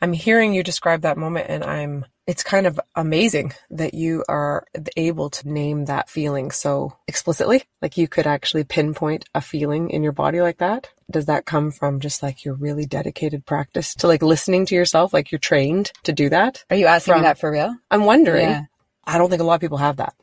I'm 0.00 0.12
hearing 0.12 0.52
you 0.54 0.62
describe 0.62 1.00
that 1.02 1.16
moment 1.18 1.46
and 1.48 1.64
I'm, 1.64 2.04
it's 2.26 2.44
kind 2.44 2.66
of 2.68 2.78
amazing 2.94 3.52
that 3.70 3.94
you 3.94 4.24
are 4.28 4.64
able 4.96 5.30
to 5.30 5.48
name 5.50 5.86
that 5.86 6.08
feeling 6.08 6.50
so 6.52 6.96
explicitly. 7.08 7.64
Like 7.82 7.96
you 7.96 8.06
could 8.06 8.26
actually 8.26 8.62
pinpoint 8.64 9.24
a 9.34 9.40
feeling 9.40 9.90
in 9.90 10.02
your 10.04 10.12
body 10.12 10.40
like 10.40 10.58
that. 10.58 10.90
Does 11.10 11.26
that 11.26 11.46
come 11.46 11.72
from 11.72 11.98
just 12.00 12.22
like 12.22 12.44
your 12.44 12.54
really 12.54 12.84
dedicated 12.84 13.44
practice 13.46 13.94
to 13.96 14.06
like 14.06 14.22
listening 14.22 14.66
to 14.66 14.74
yourself? 14.74 15.12
Like 15.12 15.32
you're 15.32 15.38
trained 15.38 15.90
to 16.04 16.12
do 16.12 16.28
that? 16.28 16.64
Are 16.70 16.76
you 16.76 16.86
asking 16.86 17.14
From- 17.14 17.22
me 17.22 17.26
that 17.26 17.40
for 17.40 17.50
real? 17.50 17.74
I'm 17.90 18.04
wondering. 18.04 18.48
Yeah. 18.50 18.64
I 19.04 19.16
don't 19.18 19.30
think 19.30 19.40
a 19.42 19.44
lot 19.44 19.54
of 19.54 19.60
people 19.62 19.78
have 19.78 19.96
that. 19.96 20.14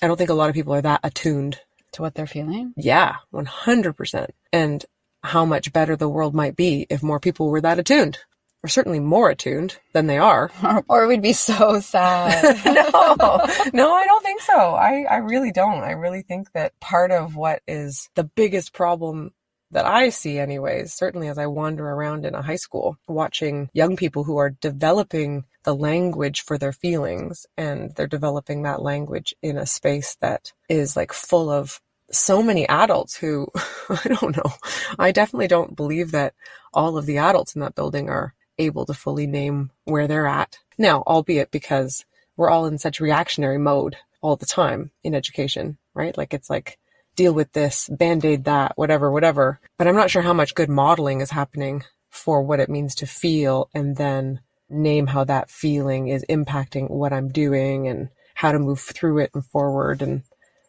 I 0.00 0.06
don't 0.06 0.16
think 0.16 0.30
a 0.30 0.34
lot 0.34 0.48
of 0.48 0.54
people 0.54 0.72
are 0.74 0.80
that 0.82 1.00
attuned 1.02 1.60
To 1.92 2.02
what 2.02 2.14
they're 2.14 2.26
feeling? 2.26 2.74
Yeah, 2.76 3.16
100%. 3.32 4.28
And 4.52 4.84
how 5.22 5.44
much 5.44 5.72
better 5.72 5.96
the 5.96 6.08
world 6.08 6.34
might 6.34 6.54
be 6.56 6.86
if 6.90 7.02
more 7.02 7.18
people 7.20 7.48
were 7.48 7.60
that 7.60 7.78
attuned. 7.78 8.18
or 8.62 8.68
certainly 8.68 8.98
more 9.00 9.30
attuned 9.30 9.78
than 9.92 10.06
they 10.06 10.18
are. 10.18 10.50
or 10.88 11.06
we'd 11.06 11.22
be 11.22 11.32
so 11.32 11.80
sad. 11.80 12.56
no, 12.64 13.40
no, 13.72 13.94
I 13.94 14.04
don't 14.04 14.24
think 14.24 14.40
so. 14.40 14.74
I, 14.74 15.04
I 15.08 15.16
really 15.18 15.52
don't. 15.52 15.82
I 15.84 15.92
really 15.92 16.22
think 16.22 16.52
that 16.52 16.78
part 16.80 17.10
of 17.10 17.36
what 17.36 17.62
is 17.68 18.08
the 18.14 18.24
biggest 18.24 18.72
problem 18.72 19.32
that 19.70 19.84
I 19.84 20.08
see 20.08 20.38
anyways, 20.38 20.94
certainly 20.94 21.28
as 21.28 21.38
I 21.38 21.46
wander 21.46 21.88
around 21.88 22.24
in 22.24 22.34
a 22.34 22.42
high 22.42 22.56
school, 22.56 22.96
watching 23.06 23.68
young 23.74 23.96
people 23.96 24.24
who 24.24 24.38
are 24.38 24.50
developing 24.50 25.44
the 25.68 25.74
language 25.74 26.40
for 26.40 26.56
their 26.56 26.72
feelings 26.72 27.44
and 27.58 27.94
they're 27.94 28.06
developing 28.06 28.62
that 28.62 28.80
language 28.80 29.34
in 29.42 29.58
a 29.58 29.66
space 29.66 30.16
that 30.22 30.50
is 30.66 30.96
like 30.96 31.12
full 31.12 31.50
of 31.50 31.82
so 32.10 32.42
many 32.42 32.66
adults 32.70 33.18
who, 33.18 33.46
I 33.90 34.08
don't 34.08 34.34
know, 34.34 34.50
I 34.98 35.12
definitely 35.12 35.46
don't 35.46 35.76
believe 35.76 36.10
that 36.12 36.32
all 36.72 36.96
of 36.96 37.04
the 37.04 37.18
adults 37.18 37.54
in 37.54 37.60
that 37.60 37.74
building 37.74 38.08
are 38.08 38.32
able 38.56 38.86
to 38.86 38.94
fully 38.94 39.26
name 39.26 39.70
where 39.84 40.08
they're 40.08 40.26
at. 40.26 40.56
Now, 40.78 41.02
albeit 41.06 41.50
because 41.50 42.06
we're 42.34 42.48
all 42.48 42.64
in 42.64 42.78
such 42.78 42.98
reactionary 42.98 43.58
mode 43.58 43.98
all 44.22 44.36
the 44.36 44.46
time 44.46 44.90
in 45.04 45.14
education, 45.14 45.76
right? 45.92 46.16
Like 46.16 46.32
it's 46.32 46.48
like, 46.48 46.78
deal 47.14 47.34
with 47.34 47.52
this, 47.52 47.90
band-aid 47.92 48.44
that, 48.44 48.72
whatever, 48.76 49.12
whatever. 49.12 49.60
But 49.76 49.86
I'm 49.86 49.96
not 49.96 50.10
sure 50.10 50.22
how 50.22 50.32
much 50.32 50.54
good 50.54 50.70
modeling 50.70 51.20
is 51.20 51.32
happening 51.32 51.84
for 52.08 52.40
what 52.40 52.58
it 52.58 52.70
means 52.70 52.94
to 52.94 53.06
feel 53.06 53.68
and 53.74 53.96
then 53.96 54.40
name 54.70 55.06
how 55.06 55.24
that 55.24 55.50
feeling 55.50 56.08
is 56.08 56.24
impacting 56.28 56.90
what 56.90 57.12
I'm 57.12 57.28
doing 57.28 57.88
and 57.88 58.08
how 58.34 58.52
to 58.52 58.58
move 58.58 58.80
through 58.80 59.18
it 59.18 59.30
and 59.34 59.44
forward. 59.44 60.02
And, 60.02 60.22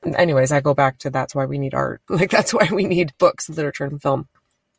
and 0.04 0.16
anyways, 0.16 0.52
I 0.52 0.62
go 0.62 0.74
back 0.74 1.00
to 1.00 1.10
that's 1.10 1.36
why 1.36 1.46
we 1.46 1.58
need 1.58 1.74
art. 1.74 2.02
Like 2.10 2.32
that's 2.32 2.54
why 2.54 2.70
we 2.72 2.86
need 2.86 3.14
books, 3.18 3.50
literature, 3.50 3.86
and 3.86 4.02
film. 4.02 4.28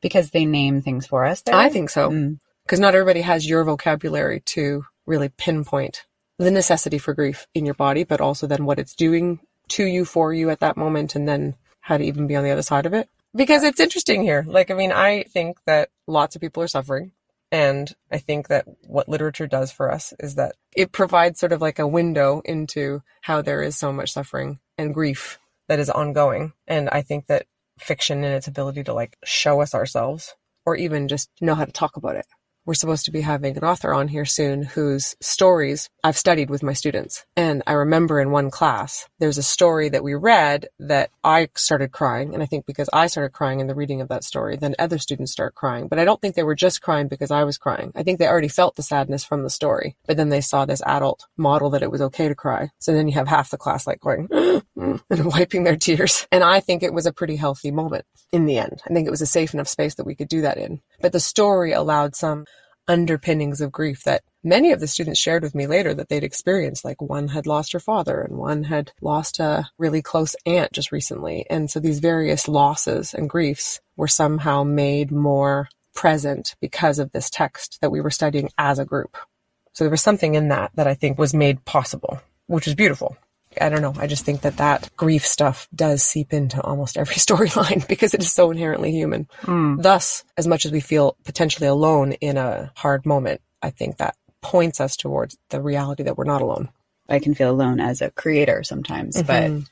because 0.01 0.31
they 0.31 0.45
name 0.45 0.83
things 0.83 1.07
for 1.07 1.25
us. 1.25 1.43
there? 1.43 1.55
I 1.55 1.69
think 1.69 1.91
so. 1.91 2.11
Mm. 2.11 2.39
Because 2.65 2.81
not 2.81 2.95
everybody 2.95 3.21
has 3.23 3.49
your 3.49 3.65
vocabulary 3.65 4.41
to 4.47 4.85
really 5.07 5.29
pinpoint 5.29 6.05
the 6.39 6.51
necessity 6.51 6.99
for 6.99 7.15
grief 7.15 7.47
in 7.55 7.65
your 7.67 7.75
body, 7.75 8.05
but 8.05 8.21
also 8.21 8.47
then 8.47 8.65
what 8.65 8.79
it's 8.79 8.95
doing 8.95 9.41
to 9.69 9.85
you, 9.85 10.05
for 10.05 10.33
you 10.33 10.51
at 10.51 10.61
that 10.61 10.77
moment, 10.77 11.15
and 11.15 11.29
then 11.29 11.55
how 11.81 11.97
to 11.97 12.05
even 12.05 12.27
be 12.27 12.37
on 12.37 12.45
the 12.45 12.51
other 12.51 12.63
side 12.63 12.87
of 12.87 12.95
it. 12.95 13.09
Because 13.35 13.63
it's 13.63 13.81
interesting 13.81 14.23
here. 14.23 14.45
Like, 14.47 14.71
I 14.71 14.75
mean, 14.75 14.91
I 14.93 15.25
think 15.25 15.59
that 15.67 15.91
lots 16.07 16.35
of 16.35 16.41
people 16.41 16.63
are 16.63 16.69
suffering. 16.69 17.13
And 17.53 17.93
I 18.11 18.19
think 18.19 18.49
that 18.49 18.67
what 18.87 19.09
literature 19.09 19.47
does 19.47 19.73
for 19.73 19.91
us 19.91 20.13
is 20.21 20.37
that 20.37 20.55
it 20.77 20.93
provides 20.93 21.41
sort 21.41 21.53
of 21.53 21.61
like 21.61 21.79
a 21.79 21.87
window 21.87 22.43
into 22.45 23.03
how 23.23 23.43
there 23.43 23.63
is 23.63 23.77
so 23.77 23.93
much 23.93 24.13
suffering 24.13 24.61
and 24.79 24.95
grief 24.95 25.39
that 25.69 25.81
is 25.81 25.91
ongoing. 25.91 26.53
And 26.69 26.89
I 26.91 27.03
think 27.03 27.27
that 27.27 27.47
fiction 27.79 28.23
and 28.23 28.35
its 28.35 28.47
ability 28.47 28.85
to 28.85 28.95
like 28.95 29.17
show 29.25 29.61
us 29.61 29.75
ourselves 29.75 30.35
or 30.65 30.77
even 30.77 31.09
just 31.09 31.31
know 31.41 31.55
how 31.55 31.65
to 31.65 31.73
talk 31.73 31.97
about 31.97 32.17
it. 32.17 32.27
We're 32.67 32.75
supposed 32.75 33.07
to 33.07 33.11
be 33.11 33.23
having 33.23 33.57
an 33.57 33.65
author 33.65 33.95
on 33.95 34.09
here 34.09 34.27
soon 34.27 34.63
whose 34.63 35.17
stories 35.21 35.89
I've 36.05 36.17
studied 36.17 36.51
with 36.51 36.63
my 36.63 36.75
students. 36.75 37.25
And 37.35 37.63
I 37.67 37.73
remember 37.73 38.21
in 38.21 38.31
one 38.31 38.51
class, 38.51 39.09
there's 39.19 39.39
a 39.39 39.43
story 39.43 39.89
that 39.89 40.05
we 40.05 40.15
read 40.15 40.69
that 40.79 41.11
I 41.25 41.49
started 41.55 41.91
crying. 41.91 42.35
And 42.35 42.43
I 42.43 42.47
think 42.47 42.67
because 42.67 42.91
I 42.93 43.07
started 43.07 43.33
crying 43.33 43.61
in 43.61 43.67
the 43.67 43.75
reading 43.75 44.03
of 44.03 44.09
that 44.09 44.25
story, 44.25 44.57
then 44.57 44.75
other 44.79 44.99
students 44.99 45.33
start 45.33 45.55
crying. 45.55 45.89
But 45.89 45.99
I 45.99 46.05
don't 46.05 46.21
think 46.21 46.35
they 46.35 46.43
were 46.43 46.55
just 46.55 46.83
crying 46.83 47.09
because 47.09 47.31
I 47.31 47.45
was 47.45 47.57
crying. 47.57 47.93
I 47.95 48.03
think 48.03 48.19
they 48.19 48.29
already 48.29 48.49
felt 48.49 48.77
the 48.77 48.83
sadness 48.83 49.25
from 49.25 49.43
the 49.43 49.51
story. 49.51 49.97
But 50.07 50.19
then 50.19 50.29
they 50.29 50.43
saw 50.43 50.67
this 50.67 50.83
adult 50.85 51.27
model 51.39 51.71
that 51.71 51.83
it 51.83 51.91
was 51.91 52.03
okay 52.03 52.29
to 52.29 52.35
cry. 52.35 52.71
So 52.79 52.93
then 52.93 53.09
you 53.09 53.15
have 53.15 53.29
half 53.29 53.51
the 53.51 53.57
class 53.57 53.87
like 53.87 54.01
going 54.01 54.29
and 54.77 55.03
wiping 55.11 55.65
their 55.65 55.77
tears. 55.77 56.27
And 56.31 56.45
I 56.45 56.61
think 56.61 56.83
it 56.83 56.93
was 56.93 57.07
a 57.07 57.13
pretty 57.13 57.37
healthy 57.37 57.71
moment 57.71 58.05
in 58.33 58.45
the 58.45 58.59
end. 58.59 58.83
I 58.89 58.93
think 58.93 59.07
it 59.07 59.11
was 59.11 59.23
a 59.23 59.27
safe 59.27 59.55
enough 59.55 59.69
space 59.69 59.95
that 59.95 60.07
we 60.07 60.15
could 60.15 60.29
do 60.29 60.43
that 60.43 60.59
in. 60.59 60.81
But 61.01 61.13
the 61.13 61.21
story 61.21 61.73
allowed 61.73 62.15
some 62.15 62.45
underpinnings 62.89 63.61
of 63.61 63.71
grief 63.71 64.03
that 64.03 64.23
many 64.43 64.73
of 64.73 64.81
the 64.81 64.87
students 64.89 65.21
shared 65.21 65.43
with 65.43 65.55
me 65.55 65.67
later 65.67 65.95
that 65.95 66.09
they'd 66.09 66.25
experienced. 66.25 66.85
Like 66.85 67.01
one 67.01 67.29
had 67.29 67.47
lost 67.47 67.73
her 67.73 67.81
father 67.81 68.21
and 68.21 68.37
one 68.37 68.65
had 68.65 68.93
lost 69.01 69.39
a 69.39 69.69
really 69.79 70.03
close 70.03 70.35
aunt 70.45 70.73
just 70.73 70.91
recently. 70.91 71.47
And 71.49 71.71
so 71.71 71.79
these 71.79 72.01
various 72.01 72.49
losses 72.49 73.15
and 73.15 73.31
griefs 73.31 73.81
were 73.97 74.09
somehow 74.09 74.65
made 74.65 75.13
more 75.13 75.69
present 75.95 76.57
because 76.61 76.99
of 76.99 77.13
this 77.13 77.31
text 77.31 77.79
that 77.81 77.93
we 77.93 78.01
were 78.01 78.11
studying 78.11 78.51
as 78.59 78.79
a 78.79 78.85
group. 78.85 79.17
So 79.73 79.85
there 79.85 79.91
was 79.91 80.03
something 80.03 80.35
in 80.35 80.49
that 80.49 80.73
that 80.75 80.87
I 80.87 80.95
think 80.95 81.19
was 81.19 81.33
made 81.33 81.65
possible, 81.65 82.21
which 82.47 82.67
is 82.67 82.75
beautiful. 82.75 83.17
I 83.61 83.69
don't 83.69 83.83
know. 83.83 83.95
I 83.99 84.07
just 84.07 84.25
think 84.25 84.43
that 84.43 84.59
that 84.59 84.91
grief 84.97 85.27
stuff 85.27 85.69
does 85.75 86.03
seep 86.03 86.33
into 86.33 86.61
almost 86.63 86.97
every 86.97 87.15
storyline 87.27 87.87
because 87.89 88.15
it 88.15 88.21
is 88.23 88.33
so 88.33 88.51
inherently 88.51 88.93
human. 88.93 89.29
Thus, 89.47 90.25
as 90.37 90.47
much 90.47 90.67
as 90.67 90.73
we 90.73 90.81
feel 90.81 91.17
potentially 91.25 91.67
alone 91.67 92.13
in 92.13 92.37
a 92.37 92.73
hard 92.77 93.07
moment, 93.07 93.41
I 93.63 93.71
think 93.71 93.97
that 93.97 94.17
points 94.43 94.81
us 94.81 94.97
towards 94.97 95.37
the 95.51 95.61
reality 95.61 96.03
that 96.05 96.17
we're 96.17 96.25
not 96.25 96.43
alone. 96.43 96.69
I 97.09 97.19
can 97.19 97.35
feel 97.35 97.51
alone 97.51 97.81
as 97.81 98.01
a 98.01 98.11
creator 98.11 98.63
sometimes, 98.63 99.17
Mhm. 99.17 99.27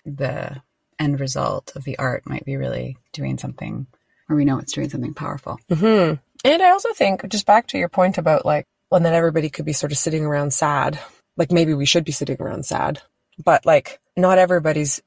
but 0.05 0.13
the 0.17 0.63
end 0.99 1.21
result 1.21 1.73
of 1.77 1.85
the 1.85 1.97
art 1.99 2.27
might 2.27 2.45
be 2.45 2.57
really 2.57 2.97
doing 3.13 3.39
something, 3.39 3.87
or 4.29 4.35
we 4.37 4.45
know 4.45 4.59
it's 4.59 4.73
doing 4.73 4.91
something 4.91 5.15
powerful. 5.15 5.59
hmm 5.73 6.15
And 6.45 6.63
I 6.63 6.71
also 6.71 6.93
think, 6.95 7.27
just 7.29 7.47
back 7.47 7.69
to 7.69 7.79
your 7.79 7.89
point 7.89 8.19
about 8.19 8.45
like, 8.45 8.67
well, 8.91 9.01
that 9.01 9.15
everybody 9.15 9.49
could 9.51 9.65
be 9.65 9.73
sort 9.73 9.93
of 9.93 9.99
sitting 9.99 10.25
around 10.25 10.53
sad. 10.53 10.99
Like 11.37 11.53
maybe 11.53 11.75
we 11.75 11.87
should 11.87 12.05
be 12.05 12.13
sitting 12.13 12.37
around 12.41 12.65
sad, 12.67 13.01
but 13.43 13.65
like 13.67 14.01
not 14.17 14.39
everybody's 14.39 15.01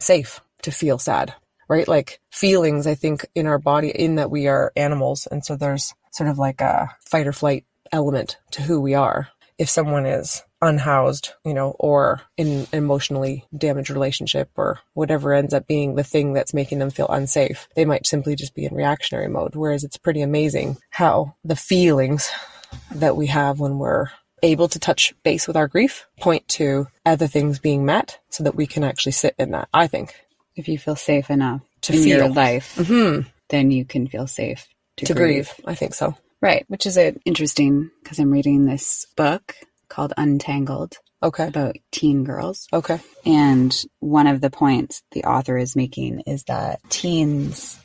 safe 0.00 0.40
to 0.62 0.70
feel 0.70 0.98
sad, 0.98 1.34
right? 1.68 1.88
Like 1.88 2.20
feelings, 2.30 2.86
I 2.86 2.94
think 2.94 3.26
in 3.34 3.46
our 3.46 3.58
body, 3.58 3.88
in 3.88 4.16
that 4.16 4.30
we 4.30 4.46
are 4.46 4.72
animals. 4.76 5.26
And 5.30 5.44
so 5.44 5.56
there's 5.56 5.94
sort 6.12 6.30
of 6.30 6.38
like 6.38 6.60
a 6.60 6.88
fight 7.00 7.26
or 7.26 7.32
flight 7.32 7.64
element 7.92 8.38
to 8.52 8.62
who 8.62 8.80
we 8.80 8.94
are. 8.94 9.28
If 9.58 9.70
someone 9.70 10.04
is 10.04 10.42
unhoused, 10.60 11.32
you 11.44 11.54
know, 11.54 11.70
or 11.78 12.20
in 12.36 12.66
emotionally 12.72 13.46
damaged 13.56 13.90
relationship 13.90 14.50
or 14.56 14.80
whatever 14.92 15.32
ends 15.32 15.54
up 15.54 15.66
being 15.66 15.94
the 15.94 16.04
thing 16.04 16.34
that's 16.34 16.52
making 16.52 16.78
them 16.78 16.90
feel 16.90 17.08
unsafe, 17.08 17.68
they 17.74 17.84
might 17.84 18.06
simply 18.06 18.34
just 18.36 18.54
be 18.54 18.66
in 18.66 18.74
reactionary 18.74 19.28
mode. 19.28 19.54
Whereas 19.54 19.82
it's 19.82 19.96
pretty 19.96 20.20
amazing 20.20 20.76
how 20.90 21.36
the 21.44 21.56
feelings 21.56 22.30
that 22.94 23.16
we 23.16 23.28
have 23.28 23.60
when 23.60 23.78
we're 23.78 24.08
able 24.42 24.68
to 24.68 24.78
touch 24.78 25.14
base 25.22 25.46
with 25.46 25.56
our 25.56 25.68
grief 25.68 26.06
point 26.20 26.46
to 26.48 26.86
other 27.04 27.26
things 27.26 27.58
being 27.58 27.84
met 27.84 28.18
so 28.30 28.44
that 28.44 28.54
we 28.54 28.66
can 28.66 28.84
actually 28.84 29.12
sit 29.12 29.34
in 29.38 29.50
that, 29.52 29.68
I 29.72 29.86
think. 29.86 30.14
If 30.54 30.68
you 30.68 30.78
feel 30.78 30.96
safe 30.96 31.30
enough 31.30 31.60
To 31.82 31.92
in 31.94 32.06
your 32.06 32.24
feel. 32.24 32.32
life, 32.34 32.74
hmm 32.76 33.20
then 33.48 33.70
you 33.70 33.84
can 33.84 34.08
feel 34.08 34.26
safe 34.26 34.66
to, 34.96 35.06
To 35.06 35.14
grieve. 35.14 35.52
I 35.64 35.74
think 35.76 35.94
so. 35.94 36.16
Right, 36.42 36.64
which 36.68 36.84
is 36.84 36.96
interesting 37.24 37.90
because 38.02 38.18
I'm 38.18 38.30
reading 38.32 38.64
this 38.66 39.06
book 39.16 39.54
called 39.88 40.12
Untangled 40.16 40.96
Okay. 41.22 41.46
about 41.46 41.76
teen 41.92 42.24
girls. 42.24 42.66
Okay. 42.72 42.98
And 43.24 43.74
one 44.00 44.26
of 44.26 44.40
the 44.40 44.50
points 44.50 45.02
the 45.12 45.24
author 45.24 45.56
is 45.56 45.74
making 45.76 46.20
is 46.26 46.44
that 46.44 46.80
teens 46.90 47.78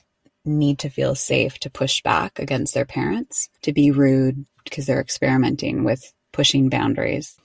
need 0.43 0.79
to 0.79 0.89
feel 0.89 1.13
safe 1.15 1.59
to 1.59 1.69
push 1.69 2.01
back 2.01 2.39
against 2.39 2.73
their 2.73 2.85
parents, 2.85 3.47
to 3.61 3.71
be 3.71 3.91
rude 3.91 4.45
because 4.63 4.85
they're 4.87 4.99
experimenting 4.99 5.83
with 5.83 6.11
pushing 6.31 6.69
boundaries. 6.69 7.37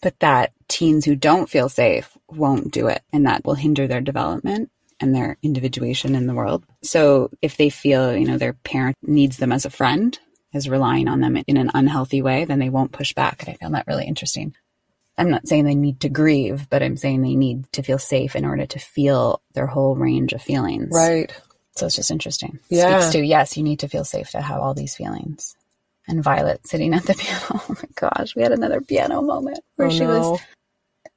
But 0.00 0.18
that 0.20 0.52
teens 0.68 1.04
who 1.04 1.14
don't 1.14 1.48
feel 1.48 1.68
safe 1.68 2.16
won't 2.28 2.72
do 2.72 2.88
it, 2.88 3.02
and 3.12 3.26
that 3.26 3.44
will 3.44 3.54
hinder 3.54 3.86
their 3.86 4.00
development 4.00 4.70
and 5.00 5.14
their 5.14 5.36
individuation 5.42 6.14
in 6.14 6.26
the 6.26 6.34
world. 6.34 6.64
So 6.82 7.30
if 7.40 7.56
they 7.56 7.70
feel, 7.70 8.16
you 8.16 8.26
know, 8.26 8.38
their 8.38 8.52
parent 8.52 8.96
needs 9.02 9.36
them 9.36 9.52
as 9.52 9.64
a 9.64 9.70
friend, 9.70 10.18
is 10.52 10.68
relying 10.68 11.08
on 11.08 11.20
them 11.20 11.36
in 11.46 11.56
an 11.56 11.70
unhealthy 11.74 12.22
way, 12.22 12.44
then 12.44 12.58
they 12.58 12.68
won't 12.68 12.92
push 12.92 13.12
back. 13.12 13.42
And 13.42 13.50
I 13.50 13.54
found 13.54 13.74
that 13.74 13.86
really 13.86 14.06
interesting. 14.06 14.54
I'm 15.18 15.30
not 15.30 15.46
saying 15.46 15.64
they 15.64 15.74
need 15.74 16.00
to 16.00 16.08
grieve, 16.08 16.68
but 16.70 16.82
I'm 16.82 16.96
saying 16.96 17.22
they 17.22 17.36
need 17.36 17.70
to 17.72 17.82
feel 17.82 17.98
safe 17.98 18.34
in 18.34 18.44
order 18.44 18.66
to 18.66 18.78
feel 18.78 19.42
their 19.54 19.66
whole 19.66 19.94
range 19.94 20.32
of 20.32 20.42
feelings. 20.42 20.90
Right. 20.92 21.32
So 21.76 21.86
it's 21.86 21.96
just 21.96 22.10
interesting. 22.10 22.58
Yeah. 22.68 23.00
Speaks 23.00 23.12
to 23.12 23.24
yes, 23.24 23.56
you 23.56 23.62
need 23.62 23.80
to 23.80 23.88
feel 23.88 24.04
safe 24.04 24.30
to 24.30 24.40
have 24.40 24.60
all 24.60 24.74
these 24.74 24.94
feelings. 24.94 25.54
And 26.08 26.22
Violet 26.22 26.66
sitting 26.66 26.94
at 26.94 27.04
the 27.04 27.14
piano. 27.18 27.44
Oh 27.52 27.66
my 27.68 28.10
gosh, 28.10 28.34
we 28.34 28.42
had 28.42 28.52
another 28.52 28.80
piano 28.80 29.22
moment 29.22 29.60
where 29.76 29.88
oh, 29.88 29.90
she 29.90 30.00
no. 30.00 30.30
was. 30.32 30.40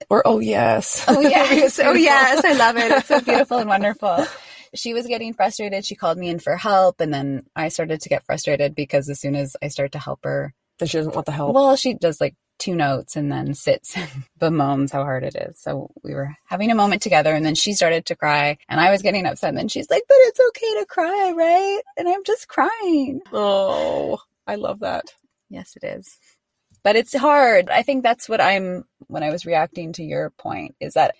Or, 0.10 0.22
oh, 0.25 0.39
yes. 0.39 1.06
Oh 1.08 1.20
yes, 1.22 1.80
oh 1.80 1.94
yes, 1.94 2.44
I 2.44 2.54
love 2.54 2.77
it. 2.77 2.92
It's 2.92 3.08
so 3.08 3.22
beautiful 3.22 3.58
and 3.58 3.70
wonderful. 3.70 4.25
She 4.74 4.94
was 4.94 5.08
getting 5.08 5.34
frustrated. 5.34 5.86
She 5.86 5.96
called 5.96 6.18
me 6.18 6.30
in 6.30 6.39
for 6.39 6.56
help, 6.58 7.00
and 7.00 7.13
then 7.13 7.46
I 7.56 7.70
started 7.70 8.01
to 8.01 8.10
get 8.10 8.25
frustrated 8.25 8.75
because 8.75 9.10
as 9.10 9.20
soon 9.20 9.36
as 9.36 9.56
I 9.62 9.70
start 9.70 9.94
to 9.94 10.00
help 10.00 10.20
her, 10.25 10.54
And 10.80 10.89
she 10.89 10.98
doesn't 10.98 11.15
want 11.15 11.25
the 11.25 11.32
help. 11.32 11.56
well, 11.56 11.75
she 11.77 11.94
does 11.94 12.20
like 12.20 12.36
two 12.58 12.75
notes 12.75 13.15
and 13.15 13.32
then 13.32 13.54
sits 13.54 13.96
and 13.98 14.10
bemoans 14.39 14.92
how 14.92 15.04
hard 15.04 15.24
it 15.24 15.36
is. 15.36 15.60
So 15.60 15.92
we 16.04 16.13
were 16.13 16.36
having 16.46 16.72
a 16.72 16.75
moment 16.75 17.01
together 17.01 17.34
and 17.34 17.46
then 17.46 17.56
she 17.56 17.74
started 17.74 18.06
to 18.08 18.15
cry 18.15 18.58
and 18.70 18.80
I 18.80 18.92
was 18.92 19.01
getting 19.01 19.25
upset 19.25 19.50
and 19.50 19.58
then 19.58 19.68
she's 19.68 19.89
like, 19.89 20.04
but 20.08 20.18
it's 20.20 20.39
okay 20.50 20.80
to 20.80 20.86
cry, 20.86 21.34
right? 21.36 21.82
And 21.98 22.08
I'm 22.08 22.24
just 22.24 22.48
crying. 22.48 23.22
oh, 23.34 24.20
I 24.48 24.56
love 24.56 24.80
that. 24.82 25.14
Yes, 25.50 25.75
it 25.75 25.86
is. 25.86 26.18
But 26.84 26.96
it's 26.96 27.16
hard. 27.16 27.70
I 27.70 27.82
think 27.82 28.04
that's 28.04 28.30
what 28.30 28.42
I'm, 28.42 28.84
when 29.08 29.24
I 29.24 29.32
was 29.32 29.46
reacting 29.46 29.94
to 29.94 30.04
your 30.04 30.30
point, 30.32 30.75
is 30.80 30.94
that 30.94 31.16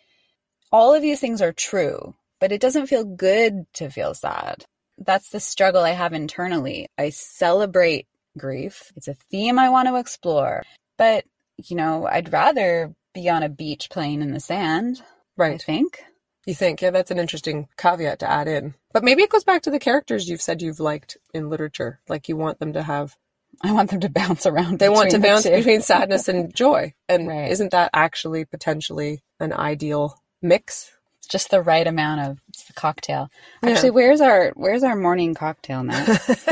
all 0.72 0.94
of 0.94 1.02
these 1.02 1.20
things 1.20 1.42
are 1.42 1.54
true, 1.54 2.14
but 2.40 2.52
it 2.52 2.62
doesn't 2.62 2.88
feel 2.88 3.04
good 3.04 3.66
to 3.74 3.90
feel 3.90 4.14
sad. 4.14 4.66
That's 4.98 5.30
the 5.30 5.40
struggle 5.40 5.84
I 5.84 5.92
have 5.92 6.14
internally. 6.14 6.88
I 6.98 7.10
celebrate 7.10 8.08
grief. 8.38 8.92
It's 8.96 9.08
a 9.08 9.16
theme 9.32 9.58
I 9.58 9.70
want 9.70 9.88
to 9.88 9.96
explore. 9.96 10.64
But, 10.98 11.26
you 11.58 11.76
know, 11.76 12.06
I'd 12.06 12.32
rather 12.32 12.94
be 13.14 13.30
on 13.30 13.44
a 13.44 13.50
beach 13.50 13.90
playing 13.90 14.22
in 14.22 14.32
the 14.34 14.40
sand, 14.40 15.02
Right. 15.38 15.56
I 15.56 15.58
think. 15.58 16.02
You 16.46 16.54
think, 16.54 16.82
yeah, 16.82 16.92
that's 16.92 17.12
an 17.12 17.20
interesting 17.20 17.68
caveat 17.78 18.20
to 18.20 18.30
add 18.30 18.48
in. 18.48 18.76
But 18.96 19.04
maybe 19.04 19.24
it 19.24 19.30
goes 19.30 19.44
back 19.44 19.64
to 19.64 19.72
the 19.72 19.78
characters 19.78 20.30
you've 20.30 20.42
said 20.42 20.62
you've 20.62 20.80
liked 20.80 21.18
in 21.34 21.50
literature. 21.50 22.00
Like 22.08 22.30
you 22.30 22.38
want 22.38 22.60
them 22.60 22.72
to 22.72 22.82
have, 22.82 23.18
I 23.62 23.74
want 23.74 23.90
them 23.90 24.00
to 24.00 24.10
bounce 24.10 24.46
around. 24.46 24.80
they 24.80 24.88
want 24.88 25.12
to 25.12 25.20
bounce 25.20 25.44
two. 25.44 25.50
between 25.52 25.82
sadness 25.82 26.30
and 26.30 26.56
joy. 26.56 26.94
And 27.10 27.28
Right. 27.28 27.52
isn't 27.52 27.72
that 27.72 27.90
actually 27.94 28.46
potentially 28.46 29.22
an 29.38 29.52
ideal 29.52 30.24
mix? 30.42 30.95
Just 31.26 31.50
the 31.50 31.62
right 31.62 31.86
amount 31.86 32.22
of 32.22 32.40
it's 32.50 32.66
the 32.66 32.74
cocktail. 32.74 33.30
Yeah. 33.64 33.72
Actually, 33.72 33.92
where's 33.92 34.22
our 34.22 34.52
where's 34.56 34.84
our 34.84 34.96
morning 34.96 35.34
cocktail 35.34 35.84
now? 35.84 36.04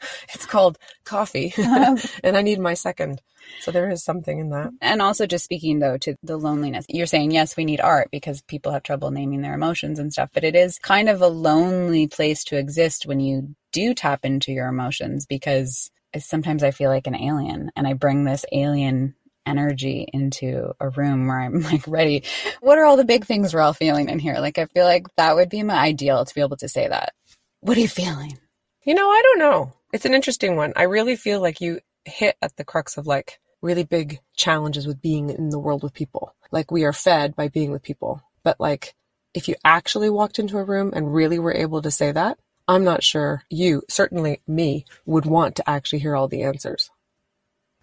it's 0.00 0.46
called 0.46 0.78
coffee, 1.04 1.52
uh-huh. 1.56 1.96
and 2.24 2.36
I 2.36 2.42
need 2.42 2.60
my 2.60 2.74
second. 2.74 3.20
So 3.60 3.70
there 3.70 3.88
is 3.90 4.04
something 4.04 4.38
in 4.38 4.50
that. 4.50 4.70
and 4.82 5.00
also 5.00 5.26
just 5.26 5.44
speaking 5.44 5.78
though 5.78 5.96
to 5.98 6.16
the 6.22 6.36
loneliness. 6.36 6.84
You're 6.88 7.06
saying 7.06 7.30
yes, 7.30 7.56
we 7.56 7.64
need 7.64 7.80
art 7.80 8.08
because 8.10 8.42
people 8.42 8.72
have 8.72 8.82
trouble 8.82 9.10
naming 9.10 9.40
their 9.40 9.54
emotions 9.54 9.98
and 9.98 10.12
stuff, 10.12 10.30
but 10.34 10.44
it 10.44 10.54
is 10.54 10.78
kind 10.78 11.08
of 11.08 11.22
a 11.22 11.28
lonely 11.28 12.06
place 12.08 12.44
to 12.44 12.58
exist 12.58 13.06
when 13.06 13.20
you 13.20 13.54
do 13.72 13.94
tap 13.94 14.24
into 14.24 14.52
your 14.52 14.68
emotions 14.68 15.26
because 15.26 15.90
sometimes 16.18 16.62
I 16.62 16.70
feel 16.70 16.90
like 16.90 17.06
an 17.06 17.14
alien 17.14 17.70
and 17.76 17.86
I 17.86 17.92
bring 17.92 18.24
this 18.24 18.44
alien 18.52 19.14
energy 19.48 20.06
into 20.12 20.72
a 20.80 20.90
room 20.90 21.26
where 21.26 21.40
I'm 21.40 21.60
like 21.62 21.86
ready. 21.86 22.24
What 22.60 22.78
are 22.78 22.84
all 22.84 22.96
the 22.96 23.04
big 23.04 23.24
things 23.24 23.54
we're 23.54 23.60
all 23.60 23.72
feeling 23.72 24.08
in 24.08 24.18
here? 24.18 24.36
Like 24.38 24.58
I 24.58 24.66
feel 24.66 24.84
like 24.84 25.06
that 25.16 25.36
would 25.36 25.48
be 25.48 25.62
my 25.62 25.78
ideal 25.78 26.24
to 26.24 26.34
be 26.34 26.40
able 26.40 26.56
to 26.58 26.68
say 26.68 26.88
that. 26.88 27.12
What 27.60 27.76
are 27.76 27.80
you 27.80 27.88
feeling? 27.88 28.38
You 28.84 28.94
know, 28.94 29.08
I 29.08 29.20
don't 29.22 29.38
know. 29.38 29.72
It's 29.92 30.04
an 30.04 30.14
interesting 30.14 30.56
one. 30.56 30.72
I 30.76 30.82
really 30.82 31.16
feel 31.16 31.40
like 31.40 31.60
you 31.60 31.80
hit 32.04 32.36
at 32.40 32.56
the 32.56 32.64
crux 32.64 32.96
of 32.96 33.06
like 33.06 33.40
really 33.60 33.84
big 33.84 34.20
challenges 34.36 34.86
with 34.86 35.02
being 35.02 35.30
in 35.30 35.50
the 35.50 35.58
world 35.58 35.82
with 35.82 35.92
people. 35.92 36.34
Like 36.50 36.70
we 36.70 36.84
are 36.84 36.92
fed 36.92 37.34
by 37.34 37.48
being 37.48 37.72
with 37.72 37.82
people. 37.82 38.22
But 38.44 38.60
like 38.60 38.94
if 39.34 39.48
you 39.48 39.54
actually 39.64 40.10
walked 40.10 40.38
into 40.38 40.58
a 40.58 40.64
room 40.64 40.92
and 40.94 41.12
really 41.12 41.38
were 41.38 41.54
able 41.54 41.82
to 41.82 41.90
say 41.90 42.12
that, 42.12 42.38
I'm 42.66 42.84
not 42.84 43.02
sure 43.02 43.44
you, 43.48 43.82
certainly 43.88 44.42
me, 44.46 44.84
would 45.06 45.24
want 45.24 45.56
to 45.56 45.68
actually 45.68 46.00
hear 46.00 46.14
all 46.14 46.28
the 46.28 46.42
answers. 46.42 46.90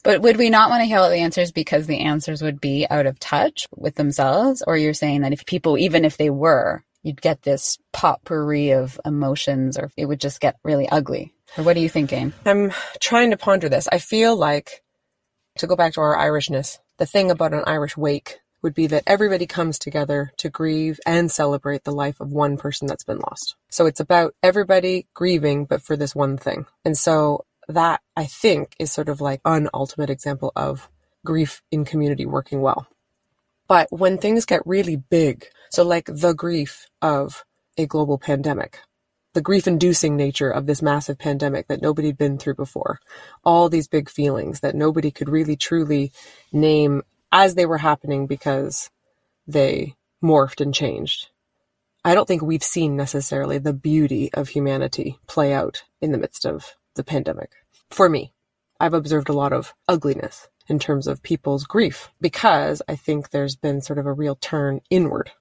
But 0.06 0.22
would 0.22 0.38
we 0.38 0.52
not 0.52 0.70
want 0.70 0.82
to 0.82 0.86
hear 0.86 1.00
all 1.00 1.10
the 1.10 1.18
answers 1.18 1.52
because 1.52 1.88
the 1.88 2.02
answers 2.02 2.44
would 2.44 2.62
be 2.62 2.86
out 2.92 3.08
of 3.08 3.20
touch 3.20 3.66
with 3.76 3.96
themselves? 3.96 4.62
Or 4.66 4.78
you're 4.78 4.94
saying 4.94 5.22
that 5.22 5.34
if 5.34 5.48
people, 5.48 5.80
even 5.80 6.06
if 6.06 6.18
they 6.18 6.30
were, 6.30 6.84
you'd 7.02 7.24
get 7.24 7.42
this 7.42 7.80
potpourri 7.92 8.70
of 8.70 9.00
emotions 9.04 9.80
or 9.80 9.92
it 9.98 10.06
would 10.06 10.22
just 10.22 10.40
get 10.40 10.58
really 10.64 10.88
ugly? 10.88 11.34
Or 11.58 11.64
what 11.64 11.76
are 11.76 11.80
you 11.80 11.90
thinking? 11.90 12.34
I'm 12.46 12.72
trying 13.00 13.32
to 13.32 13.38
ponder 13.38 13.68
this. 13.68 13.88
I 13.92 13.98
feel 13.98 14.36
like, 14.36 14.84
to 15.58 15.66
go 15.66 15.76
back 15.76 15.94
to 15.94 16.02
our 16.02 16.16
Irishness, 16.16 16.78
the 17.00 17.08
thing 17.08 17.32
about 17.32 17.56
an 17.56 17.64
Irish 17.66 17.98
wake 17.98 18.42
would 18.62 18.76
be 18.76 18.86
that 18.88 19.04
everybody 19.08 19.48
comes 19.48 19.80
together 19.80 20.32
to 20.38 20.50
grieve 20.50 21.00
and 21.06 21.32
celebrate 21.32 21.84
the 21.84 21.92
life 21.92 22.20
of 22.20 22.32
one 22.32 22.58
person 22.58 22.88
that's 22.88 23.04
been 23.04 23.20
lost. 23.20 23.56
So 23.70 23.88
it's 23.88 24.00
about 24.00 24.36
everybody 24.44 25.08
grieving, 25.16 25.66
but 25.66 25.82
for 25.82 25.98
this 25.98 26.14
one 26.14 26.38
thing. 26.38 26.68
And 26.84 26.96
so 26.96 27.46
that 27.68 28.02
I 28.16 28.26
think 28.26 28.76
is 28.80 28.92
sort 28.92 29.10
of 29.10 29.22
like 29.22 29.42
an 29.46 29.70
ultimate 29.74 30.10
example 30.10 30.52
of 30.56 30.90
grief 31.26 31.62
in 31.72 31.86
community 31.86 32.26
working 32.26 32.62
well. 32.62 32.88
But 33.68 33.88
when 33.92 34.18
things 34.18 34.46
get 34.46 34.66
really 34.66 34.96
big, 34.96 35.48
so 35.72 35.84
like 35.84 36.06
the 36.06 36.34
grief 36.34 36.88
of 37.02 37.44
a 37.78 37.86
global 37.86 38.18
pandemic, 38.18 38.80
the 39.34 39.42
grief 39.42 39.68
inducing 39.68 40.16
nature 40.16 40.50
of 40.50 40.66
this 40.66 40.82
massive 40.82 41.18
pandemic 41.18 41.68
that 41.68 41.82
nobody 41.82 42.08
had 42.08 42.18
been 42.18 42.38
through 42.38 42.56
before, 42.56 43.00
all 43.44 43.68
these 43.68 43.88
big 43.88 44.10
feelings 44.10 44.62
that 44.62 44.76
nobody 44.76 45.12
could 45.12 45.28
really 45.28 45.56
truly 45.56 46.12
name 46.54 47.02
as 47.32 47.56
they 47.56 47.66
were 47.66 47.80
happening 47.80 48.28
because 48.28 48.90
they 49.48 49.96
morphed 50.24 50.62
and 50.62 50.74
changed. 50.74 51.30
I 52.04 52.14
don't 52.14 52.28
think 52.28 52.44
we've 52.44 52.64
seen 52.64 52.96
necessarily 52.96 53.58
the 53.58 53.74
beauty 53.74 54.32
of 54.34 54.50
humanity 54.50 55.18
play 55.28 55.54
out 55.54 55.84
in 56.02 56.12
the 56.12 56.18
midst 56.18 56.46
of 56.46 56.76
the 56.94 57.04
pandemic. 57.04 57.52
For 57.92 58.10
me, 58.10 58.34
I've 58.80 58.94
observed 58.94 59.30
a 59.30 59.34
lot 59.34 59.54
of 59.54 59.74
ugliness 59.88 60.48
in 60.68 60.80
terms 60.80 61.08
of 61.08 61.22
people's 61.24 61.66
grief 61.66 62.10
because 62.20 62.82
I 62.88 62.96
think 62.96 63.30
there's 63.30 63.56
been 63.56 63.82
sort 63.82 64.00
of 64.00 64.06
a 64.06 64.14
real 64.14 64.36
turn 64.36 64.82
inward 64.90 65.32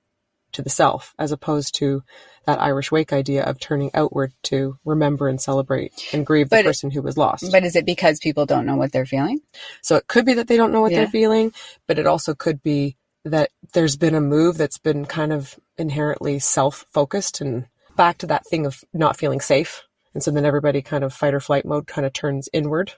to 0.52 0.62
the 0.62 0.70
self 0.70 1.14
as 1.18 1.32
opposed 1.32 1.74
to 1.76 2.02
that 2.46 2.60
Irish 2.60 2.92
wake 2.92 3.12
idea 3.12 3.42
of 3.42 3.58
turning 3.58 3.90
outward 3.94 4.32
to 4.44 4.78
remember 4.84 5.28
and 5.28 5.40
celebrate 5.40 5.92
and 6.12 6.24
grieve 6.26 6.48
the 6.50 6.62
person 6.62 6.90
who 6.90 7.02
was 7.02 7.16
lost. 7.16 7.50
But 7.50 7.64
is 7.64 7.74
it 7.74 7.86
because 7.86 8.20
people 8.20 8.46
don't 8.46 8.66
know 8.66 8.76
what 8.76 8.92
they're 8.92 9.06
feeling? 9.06 9.40
So 9.82 9.96
it 9.96 10.06
could 10.06 10.24
be 10.24 10.34
that 10.34 10.46
they 10.46 10.56
don't 10.56 10.70
know 10.70 10.80
what 10.80 10.92
Yeah. 10.92 10.98
they're 11.00 11.08
feeling, 11.08 11.52
but 11.88 11.98
it 11.98 12.06
also 12.06 12.34
could 12.34 12.62
be 12.62 12.96
that 13.24 13.50
there's 13.72 13.96
been 13.96 14.14
a 14.14 14.20
move 14.20 14.56
that's 14.58 14.78
been 14.78 15.06
kind 15.06 15.32
of 15.32 15.58
inherently 15.78 16.38
self 16.38 16.84
focused 16.92 17.40
and 17.40 17.66
back 17.96 18.18
to 18.18 18.26
that 18.26 18.46
thing 18.46 18.66
of 18.66 18.84
not 18.92 19.16
feeling 19.16 19.40
safe. 19.40 19.82
And 20.14 20.22
so 20.22 20.30
then 20.30 20.44
everybody 20.44 20.80
kind 20.80 21.04
of 21.04 21.12
fight 21.12 21.34
or 21.34 21.40
flight 21.40 21.64
mode 21.64 21.86
kind 21.86 22.06
of 22.06 22.12
turns 22.12 22.48
inward. 22.52 22.92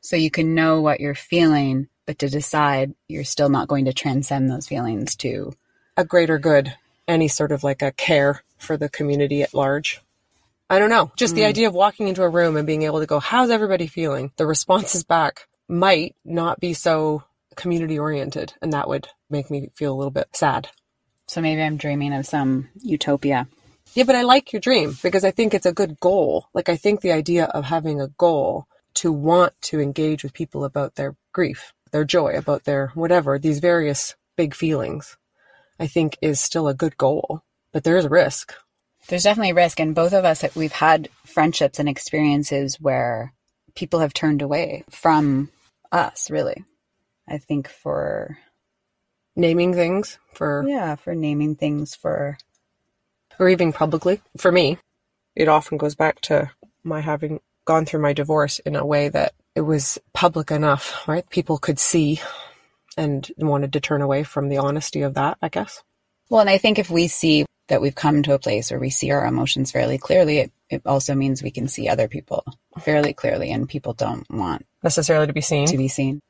So 0.00 0.16
you 0.16 0.30
can 0.30 0.54
know 0.54 0.80
what 0.80 1.00
you're 1.00 1.14
feeling, 1.14 1.88
but 2.06 2.18
to 2.20 2.28
decide 2.28 2.94
you're 3.08 3.24
still 3.24 3.50
not 3.50 3.68
going 3.68 3.84
to 3.84 3.92
transcend 3.92 4.50
those 4.50 4.66
feelings 4.66 5.14
to 5.16 5.52
A 5.96 6.04
greater 6.04 6.38
good, 6.38 6.74
any 7.06 7.28
sort 7.28 7.52
of 7.52 7.64
like 7.64 7.82
a 7.82 7.92
care 7.92 8.42
for 8.58 8.76
the 8.76 8.88
community 8.88 9.42
at 9.42 9.54
large. 9.54 10.00
I 10.70 10.78
don't 10.78 10.90
know. 10.90 11.10
Just 11.16 11.34
the 11.34 11.42
hmm. 11.42 11.48
idea 11.48 11.68
of 11.68 11.74
walking 11.74 12.08
into 12.08 12.22
a 12.22 12.28
room 12.28 12.56
and 12.56 12.66
being 12.66 12.82
able 12.82 13.00
to 13.00 13.06
go, 13.06 13.20
how's 13.20 13.50
everybody 13.50 13.86
feeling? 13.86 14.32
The 14.36 14.46
responses 14.46 15.02
back 15.04 15.48
might 15.68 16.14
not 16.24 16.60
be 16.60 16.74
so 16.74 17.24
community 17.56 17.98
oriented. 17.98 18.54
And 18.62 18.72
that 18.72 18.88
would 18.88 19.08
make 19.28 19.50
me 19.50 19.70
feel 19.74 19.92
a 19.92 19.96
little 19.96 20.10
bit 20.10 20.28
sad. 20.32 20.68
so 21.26 21.40
maybe 21.40 21.62
I'm 21.62 21.76
dreaming 21.76 22.14
of 22.14 22.26
some 22.26 22.68
utopia. 22.82 23.48
Yeah, 23.98 24.04
but 24.04 24.14
I 24.14 24.22
like 24.22 24.52
your 24.52 24.60
dream 24.60 24.96
because 25.02 25.24
I 25.24 25.32
think 25.32 25.52
it's 25.52 25.66
a 25.66 25.72
good 25.72 25.98
goal. 25.98 26.46
Like, 26.54 26.68
I 26.68 26.76
think 26.76 27.00
the 27.00 27.10
idea 27.10 27.46
of 27.46 27.64
having 27.64 28.00
a 28.00 28.06
goal 28.06 28.68
to 28.94 29.10
want 29.10 29.60
to 29.62 29.80
engage 29.80 30.22
with 30.22 30.32
people 30.32 30.64
about 30.64 30.94
their 30.94 31.16
grief, 31.32 31.72
their 31.90 32.04
joy, 32.04 32.34
about 32.36 32.62
their 32.62 32.92
whatever, 32.94 33.40
these 33.40 33.58
various 33.58 34.14
big 34.36 34.54
feelings, 34.54 35.16
I 35.80 35.88
think 35.88 36.16
is 36.22 36.38
still 36.38 36.68
a 36.68 36.74
good 36.74 36.96
goal. 36.96 37.42
But 37.72 37.82
there 37.82 37.96
is 37.96 38.04
a 38.04 38.08
risk. 38.08 38.54
There's 39.08 39.24
definitely 39.24 39.50
a 39.50 39.54
risk, 39.54 39.80
and 39.80 39.96
both 39.96 40.12
of 40.12 40.24
us 40.24 40.44
we've 40.54 40.70
had 40.70 41.08
friendships 41.26 41.80
and 41.80 41.88
experiences 41.88 42.76
where 42.80 43.32
people 43.74 43.98
have 43.98 44.14
turned 44.14 44.42
away 44.42 44.84
from 44.90 45.50
us. 45.90 46.30
Really, 46.30 46.64
I 47.26 47.38
think 47.38 47.66
for 47.66 48.38
Naming 49.38 49.72
things 49.72 50.18
for 50.34 50.64
yeah, 50.66 50.96
for 50.96 51.14
naming 51.14 51.54
things 51.54 51.94
for 51.94 52.36
grieving 53.38 53.72
publicly, 53.72 54.20
for 54.36 54.52
me, 54.52 54.78
it 55.34 55.48
often 55.48 55.78
goes 55.78 55.94
back 55.94 56.20
to 56.22 56.50
my 56.84 57.00
having 57.00 57.40
gone 57.64 57.86
through 57.86 58.00
my 58.00 58.12
divorce 58.12 58.58
in 58.60 58.76
a 58.76 58.84
way 58.86 59.08
that 59.08 59.32
it 59.54 59.60
was 59.62 59.98
public 60.12 60.50
enough, 60.50 61.06
right? 61.08 61.28
People 61.30 61.58
could 61.58 61.78
see 61.78 62.20
and 62.96 63.30
wanted 63.38 63.72
to 63.74 63.80
turn 63.80 64.02
away 64.02 64.24
from 64.24 64.48
the 64.48 64.58
honesty 64.58 65.02
of 65.02 65.14
that, 65.14 65.38
I 65.40 65.48
guess. 65.48 65.82
well, 66.30 66.40
and 66.40 66.50
I 66.50 66.58
think 66.58 66.78
if 66.78 66.90
we 66.90 67.06
see 67.08 67.46
that 67.68 67.80
we've 67.82 67.94
come 67.94 68.22
to 68.22 68.32
a 68.34 68.38
place 68.38 68.70
where 68.70 68.80
we 68.80 68.90
see 68.90 69.10
our 69.10 69.26
emotions 69.26 69.70
fairly 69.70 69.98
clearly, 69.98 70.38
it, 70.38 70.52
it 70.70 70.82
also 70.86 71.14
means 71.14 71.42
we 71.42 71.50
can 71.50 71.68
see 71.68 71.88
other 71.88 72.08
people 72.08 72.44
fairly 72.80 73.12
clearly, 73.12 73.50
and 73.52 73.68
people 73.68 73.92
don't 73.92 74.28
want 74.30 74.64
Necessarily 74.82 75.26
to 75.26 75.32
be 75.32 75.40
seen. 75.42 75.66
to 75.66 75.76
be 75.76 75.88
seen. 75.88 76.20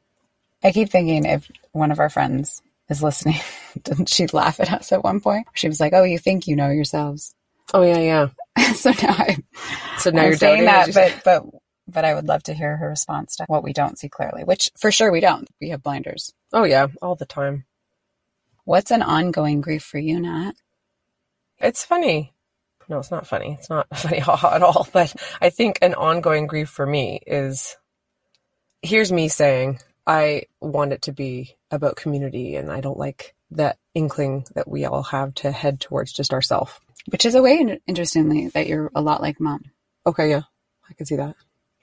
I 0.64 0.72
keep 0.72 0.90
thinking 0.90 1.24
if 1.24 1.48
one 1.72 1.92
of 1.92 2.00
our 2.00 2.10
friends 2.10 2.60
is 2.88 3.02
listening, 3.02 3.40
didn't 3.82 4.08
she 4.08 4.26
laugh 4.28 4.60
at 4.60 4.72
us 4.72 4.92
at 4.92 5.04
one 5.04 5.20
point? 5.20 5.46
She 5.54 5.68
was 5.68 5.80
like, 5.80 5.92
"Oh, 5.92 6.04
you 6.04 6.18
think 6.18 6.46
you 6.46 6.56
know 6.56 6.70
yourselves." 6.70 7.34
Oh 7.74 7.82
yeah, 7.82 7.98
yeah. 7.98 8.72
so 8.74 8.90
now 8.90 9.10
I, 9.10 9.36
So 9.98 10.10
now 10.10 10.22
I'm 10.22 10.28
you're 10.28 10.36
saying 10.36 10.64
that, 10.64 10.92
but 10.94 11.20
but 11.24 11.44
but 11.86 12.04
I 12.04 12.14
would 12.14 12.26
love 12.26 12.42
to 12.44 12.54
hear 12.54 12.76
her 12.76 12.88
response 12.88 13.36
to 13.36 13.44
what 13.46 13.62
we 13.62 13.72
don't 13.72 13.98
see 13.98 14.08
clearly, 14.08 14.44
which 14.44 14.70
for 14.76 14.90
sure 14.90 15.10
we 15.10 15.20
don't. 15.20 15.48
We 15.60 15.70
have 15.70 15.82
blinders. 15.82 16.32
Oh 16.52 16.64
yeah, 16.64 16.88
all 17.02 17.14
the 17.14 17.26
time. 17.26 17.64
What's 18.64 18.90
an 18.90 19.02
ongoing 19.02 19.60
grief 19.62 19.82
for 19.82 19.98
you, 19.98 20.20
Nat? 20.20 20.52
It's 21.58 21.84
funny. 21.84 22.34
No, 22.88 22.98
it's 22.98 23.10
not 23.10 23.26
funny. 23.26 23.56
It's 23.58 23.70
not 23.70 23.86
funny 23.96 24.18
at 24.18 24.28
all. 24.62 24.88
But 24.92 25.14
I 25.40 25.50
think 25.50 25.78
an 25.82 25.94
ongoing 25.94 26.46
grief 26.46 26.68
for 26.68 26.86
me 26.86 27.20
is 27.26 27.76
here's 28.82 29.12
me 29.12 29.28
saying 29.28 29.80
I 30.08 30.44
want 30.60 30.92
it 30.94 31.02
to 31.02 31.12
be 31.12 31.54
about 31.70 31.96
community 31.96 32.56
and 32.56 32.72
I 32.72 32.80
don't 32.80 32.98
like 32.98 33.34
that 33.52 33.78
inkling 33.94 34.46
that 34.54 34.66
we 34.68 34.84
all 34.86 35.02
have 35.04 35.34
to 35.36 35.52
head 35.52 35.80
towards 35.80 36.12
just 36.12 36.32
ourself. 36.32 36.80
Which 37.10 37.24
is 37.26 37.34
a 37.34 37.42
way, 37.42 37.78
interestingly, 37.86 38.48
that 38.48 38.66
you're 38.66 38.90
a 38.94 39.00
lot 39.02 39.20
like 39.22 39.38
mom. 39.40 39.64
Okay, 40.06 40.30
yeah. 40.30 40.42
I 40.90 40.94
can 40.94 41.06
see 41.06 41.16
that. 41.16 41.36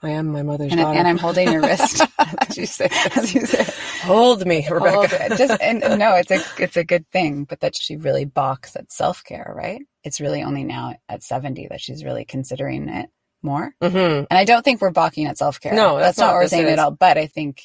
I 0.03 0.09
am 0.11 0.27
my 0.27 0.43
mother's 0.43 0.71
And, 0.71 0.81
daughter. 0.81 0.99
and 0.99 1.07
I'm 1.07 1.17
holding 1.17 1.51
your 1.51 1.61
wrist. 1.61 2.01
As 2.47 2.57
you 2.57 2.65
say. 2.65 2.89
As 3.15 3.33
you 3.33 3.45
say. 3.45 3.65
Hold 4.03 4.45
me, 4.45 4.61
Hold 4.61 4.83
Rebecca. 4.83 5.25
it. 5.33 5.37
Just 5.37 5.59
and 5.61 5.83
and 5.83 5.97
no, 5.99 6.15
it's 6.15 6.29
a 6.31 6.41
it's 6.61 6.77
a 6.77 6.83
good 6.83 7.09
thing, 7.11 7.45
but 7.45 7.61
that 7.61 7.75
she 7.75 7.95
really 7.95 8.25
balks 8.25 8.75
at 8.75 8.91
self 8.91 9.23
care, 9.23 9.51
right? 9.55 9.81
It's 10.03 10.19
really 10.21 10.43
only 10.43 10.63
now 10.63 10.95
at 11.09 11.23
seventy 11.23 11.67
that 11.69 11.81
she's 11.81 12.03
really 12.03 12.25
considering 12.25 12.89
it 12.89 13.09
more. 13.41 13.73
hmm 13.81 13.87
And 13.97 14.27
I 14.31 14.43
don't 14.45 14.63
think 14.63 14.81
we're 14.81 14.91
balking 14.91 15.25
at 15.25 15.37
self 15.39 15.59
care. 15.59 15.73
No, 15.73 15.97
that's 15.97 16.17
not 16.19 16.27
not 16.27 16.33
what 16.33 16.41
we're 16.43 16.47
saying 16.49 16.67
is. 16.67 16.73
at 16.73 16.79
all. 16.79 16.91
But 16.91 17.17
I 17.17 17.25
think 17.27 17.63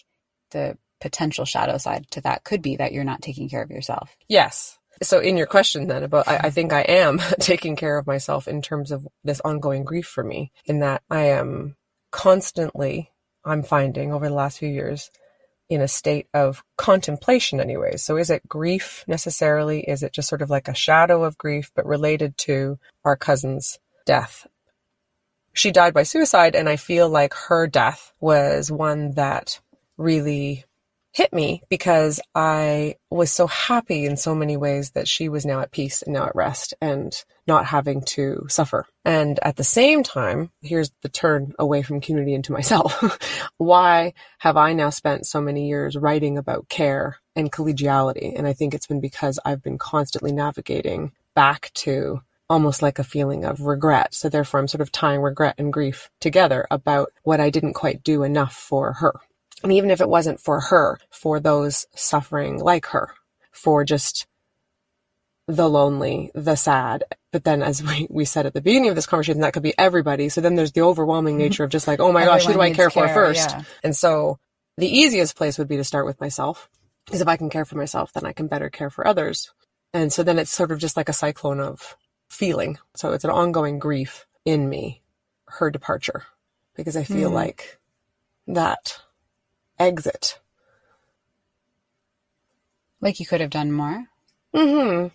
the 0.50 0.76
potential 1.00 1.44
shadow 1.44 1.78
side 1.78 2.06
to 2.10 2.20
that 2.20 2.44
could 2.44 2.62
be 2.62 2.76
that 2.76 2.92
you're 2.92 3.04
not 3.04 3.22
taking 3.22 3.48
care 3.48 3.62
of 3.62 3.70
yourself. 3.70 4.16
Yes. 4.28 4.78
So 5.02 5.18
in 5.18 5.36
your 5.36 5.46
question 5.46 5.86
then 5.86 6.02
about, 6.02 6.28
I, 6.28 6.36
I 6.44 6.50
think 6.50 6.72
I 6.72 6.82
am 6.82 7.20
taking 7.40 7.74
care 7.76 7.98
of 7.98 8.06
myself 8.06 8.46
in 8.46 8.60
terms 8.62 8.90
of 8.90 9.06
this 9.24 9.40
ongoing 9.40 9.84
grief 9.84 10.06
for 10.06 10.22
me 10.22 10.52
in 10.66 10.80
that 10.80 11.02
I 11.10 11.26
am 11.28 11.76
constantly, 12.10 13.10
I'm 13.44 13.62
finding 13.62 14.12
over 14.12 14.28
the 14.28 14.34
last 14.34 14.58
few 14.58 14.68
years 14.68 15.10
in 15.70 15.80
a 15.80 15.88
state 15.88 16.26
of 16.34 16.62
contemplation 16.76 17.60
anyways. 17.60 18.02
So 18.02 18.16
is 18.16 18.28
it 18.28 18.46
grief 18.48 19.04
necessarily? 19.06 19.80
Is 19.80 20.02
it 20.02 20.12
just 20.12 20.28
sort 20.28 20.42
of 20.42 20.50
like 20.50 20.68
a 20.68 20.74
shadow 20.74 21.24
of 21.24 21.38
grief, 21.38 21.70
but 21.74 21.86
related 21.86 22.36
to 22.38 22.78
our 23.04 23.16
cousin's 23.16 23.78
death? 24.04 24.46
She 25.52 25.70
died 25.70 25.94
by 25.94 26.02
suicide 26.02 26.54
and 26.56 26.68
I 26.68 26.76
feel 26.76 27.08
like 27.08 27.34
her 27.34 27.66
death 27.66 28.12
was 28.20 28.70
one 28.70 29.12
that 29.12 29.60
really 30.00 30.64
hit 31.12 31.32
me 31.32 31.62
because 31.68 32.20
I 32.34 32.96
was 33.10 33.30
so 33.30 33.46
happy 33.46 34.06
in 34.06 34.16
so 34.16 34.34
many 34.34 34.56
ways 34.56 34.92
that 34.92 35.08
she 35.08 35.28
was 35.28 35.44
now 35.44 35.60
at 35.60 35.72
peace 35.72 36.02
and 36.02 36.14
now 36.14 36.26
at 36.26 36.36
rest 36.36 36.74
and 36.80 37.12
not 37.46 37.66
having 37.66 38.02
to 38.02 38.46
suffer. 38.48 38.86
And 39.04 39.38
at 39.42 39.56
the 39.56 39.64
same 39.64 40.02
time, 40.02 40.50
here's 40.62 40.92
the 41.02 41.08
turn 41.08 41.52
away 41.58 41.82
from 41.82 42.00
community 42.00 42.34
into 42.34 42.52
myself. 42.52 43.18
Why 43.58 44.14
have 44.38 44.56
I 44.56 44.72
now 44.72 44.90
spent 44.90 45.26
so 45.26 45.40
many 45.40 45.68
years 45.68 45.96
writing 45.96 46.38
about 46.38 46.68
care 46.68 47.16
and 47.34 47.50
collegiality? 47.50 48.32
And 48.36 48.46
I 48.46 48.52
think 48.52 48.72
it's 48.72 48.86
been 48.86 49.00
because 49.00 49.40
I've 49.44 49.62
been 49.62 49.78
constantly 49.78 50.32
navigating 50.32 51.12
back 51.34 51.72
to 51.74 52.20
almost 52.48 52.82
like 52.82 52.98
a 52.98 53.04
feeling 53.04 53.44
of 53.44 53.60
regret. 53.60 54.12
So 54.14 54.28
therefore 54.28 54.60
I'm 54.60 54.68
sort 54.68 54.80
of 54.80 54.92
tying 54.92 55.22
regret 55.22 55.54
and 55.58 55.72
grief 55.72 56.10
together 56.20 56.66
about 56.70 57.12
what 57.22 57.40
I 57.40 57.50
didn't 57.50 57.74
quite 57.74 58.02
do 58.02 58.24
enough 58.24 58.54
for 58.54 58.94
her. 58.94 59.14
And 59.62 59.72
even 59.72 59.90
if 59.90 60.00
it 60.00 60.08
wasn't 60.08 60.40
for 60.40 60.60
her, 60.60 60.98
for 61.10 61.38
those 61.40 61.86
suffering 61.94 62.58
like 62.60 62.86
her, 62.86 63.14
for 63.52 63.84
just 63.84 64.26
the 65.46 65.68
lonely, 65.68 66.30
the 66.34 66.54
sad. 66.56 67.04
But 67.32 67.44
then 67.44 67.62
as 67.62 67.82
we, 67.84 68.06
we 68.10 68.24
said 68.24 68.46
at 68.46 68.54
the 68.54 68.60
beginning 68.60 68.88
of 68.88 68.94
this 68.94 69.06
conversation, 69.06 69.40
that 69.40 69.52
could 69.52 69.62
be 69.62 69.74
everybody. 69.78 70.28
So 70.28 70.40
then 70.40 70.54
there's 70.54 70.72
the 70.72 70.82
overwhelming 70.82 71.36
nature 71.36 71.64
of 71.64 71.70
just 71.70 71.86
like, 71.86 72.00
oh 72.00 72.12
my 72.12 72.24
gosh, 72.24 72.46
who 72.46 72.54
do 72.54 72.60
I 72.60 72.68
needs 72.68 72.76
care 72.76 72.90
for 72.90 73.08
first? 73.08 73.50
yeah. 73.50 73.64
And 73.82 73.94
so 73.96 74.38
the 74.76 74.88
easiest 74.88 75.36
place 75.36 75.58
would 75.58 75.68
be 75.68 75.76
to 75.76 75.84
start 75.84 76.06
with 76.06 76.20
myself. 76.20 76.70
Because 77.06 77.20
if 77.20 77.28
I 77.28 77.36
can 77.36 77.50
care 77.50 77.64
for 77.64 77.76
myself, 77.76 78.12
then 78.12 78.24
I 78.24 78.32
can 78.32 78.46
better 78.46 78.70
care 78.70 78.90
for 78.90 79.06
others. 79.06 79.52
And 79.92 80.12
so 80.12 80.22
then 80.22 80.38
it's 80.38 80.50
sort 80.52 80.70
of 80.70 80.78
just 80.78 80.96
like 80.96 81.08
a 81.08 81.12
cyclone 81.12 81.60
of 81.60 81.96
feeling. 82.28 82.78
So 82.94 83.12
it's 83.12 83.24
an 83.24 83.30
ongoing 83.30 83.78
grief 83.80 84.26
in 84.44 84.68
me, 84.68 85.02
her 85.48 85.70
departure, 85.70 86.24
because 86.76 86.96
I 86.96 87.02
feel 87.02 87.30
Hmm. 87.30 87.34
like 87.34 87.78
that 88.46 89.00
exit. 89.80 90.38
Like 93.00 93.18
you 93.18 93.26
could 93.26 93.40
have 93.40 93.50
done 93.50 93.72
more. 93.72 94.04
Mm-hmm. 94.54 95.08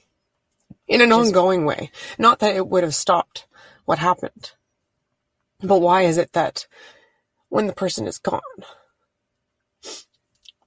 In 0.87 1.01
an 1.01 1.09
Just- 1.09 1.27
ongoing 1.27 1.65
way. 1.65 1.91
Not 2.17 2.39
that 2.39 2.55
it 2.55 2.67
would 2.67 2.83
have 2.83 2.95
stopped 2.95 3.45
what 3.85 3.99
happened. 3.99 4.51
But 5.61 5.79
why 5.79 6.01
is 6.01 6.17
it 6.17 6.33
that 6.33 6.67
when 7.49 7.67
the 7.67 7.73
person 7.73 8.07
is 8.07 8.17
gone, 8.17 8.41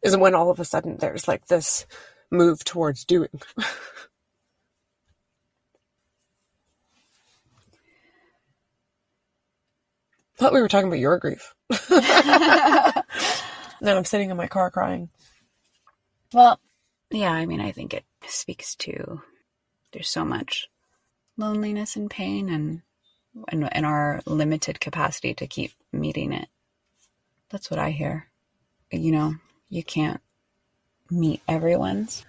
is 0.03 0.17
when 0.17 0.35
all 0.35 0.51
of 0.51 0.61
a 0.61 0.65
sudden 0.65 0.97
there's 0.97 1.29
like 1.29 1.47
this 1.47 1.87
move 2.31 2.65
towards 2.65 3.05
doing? 3.05 3.29
Thought 10.37 10.53
we 10.53 10.61
were 10.61 10.69
talking 10.69 10.87
about 10.87 11.01
your 11.01 11.19
grief. 11.19 11.53
Then 13.81 13.97
I'm 13.97 14.05
sitting 14.05 14.31
in 14.31 14.37
my 14.37 14.47
car 14.49 14.71
crying. 14.71 15.09
Well, 16.33 16.61
yeah, 17.11 17.33
I 17.33 17.47
mean, 17.47 17.61
I 17.61 17.73
think 17.73 17.95
it 17.95 18.05
speaks 18.27 18.75
to 18.77 19.23
there's 19.93 20.09
so 20.09 20.25
much 20.25 20.69
loneliness 21.37 21.97
and 21.97 22.11
pain 22.11 22.49
and 22.51 22.83
and, 23.49 23.69
and 23.73 23.87
our 23.87 24.21
limited 24.27 24.81
capacity 24.81 25.33
to 25.35 25.47
keep 25.47 25.73
meeting 25.93 26.33
it. 26.33 26.49
That's 27.51 27.71
what 27.71 27.79
I 27.79 27.91
hear. 27.91 28.29
You 28.91 29.13
know, 29.13 29.35
you 29.69 29.85
can't 29.85 30.21
meet 31.11 31.41
everyone's. 31.47 32.25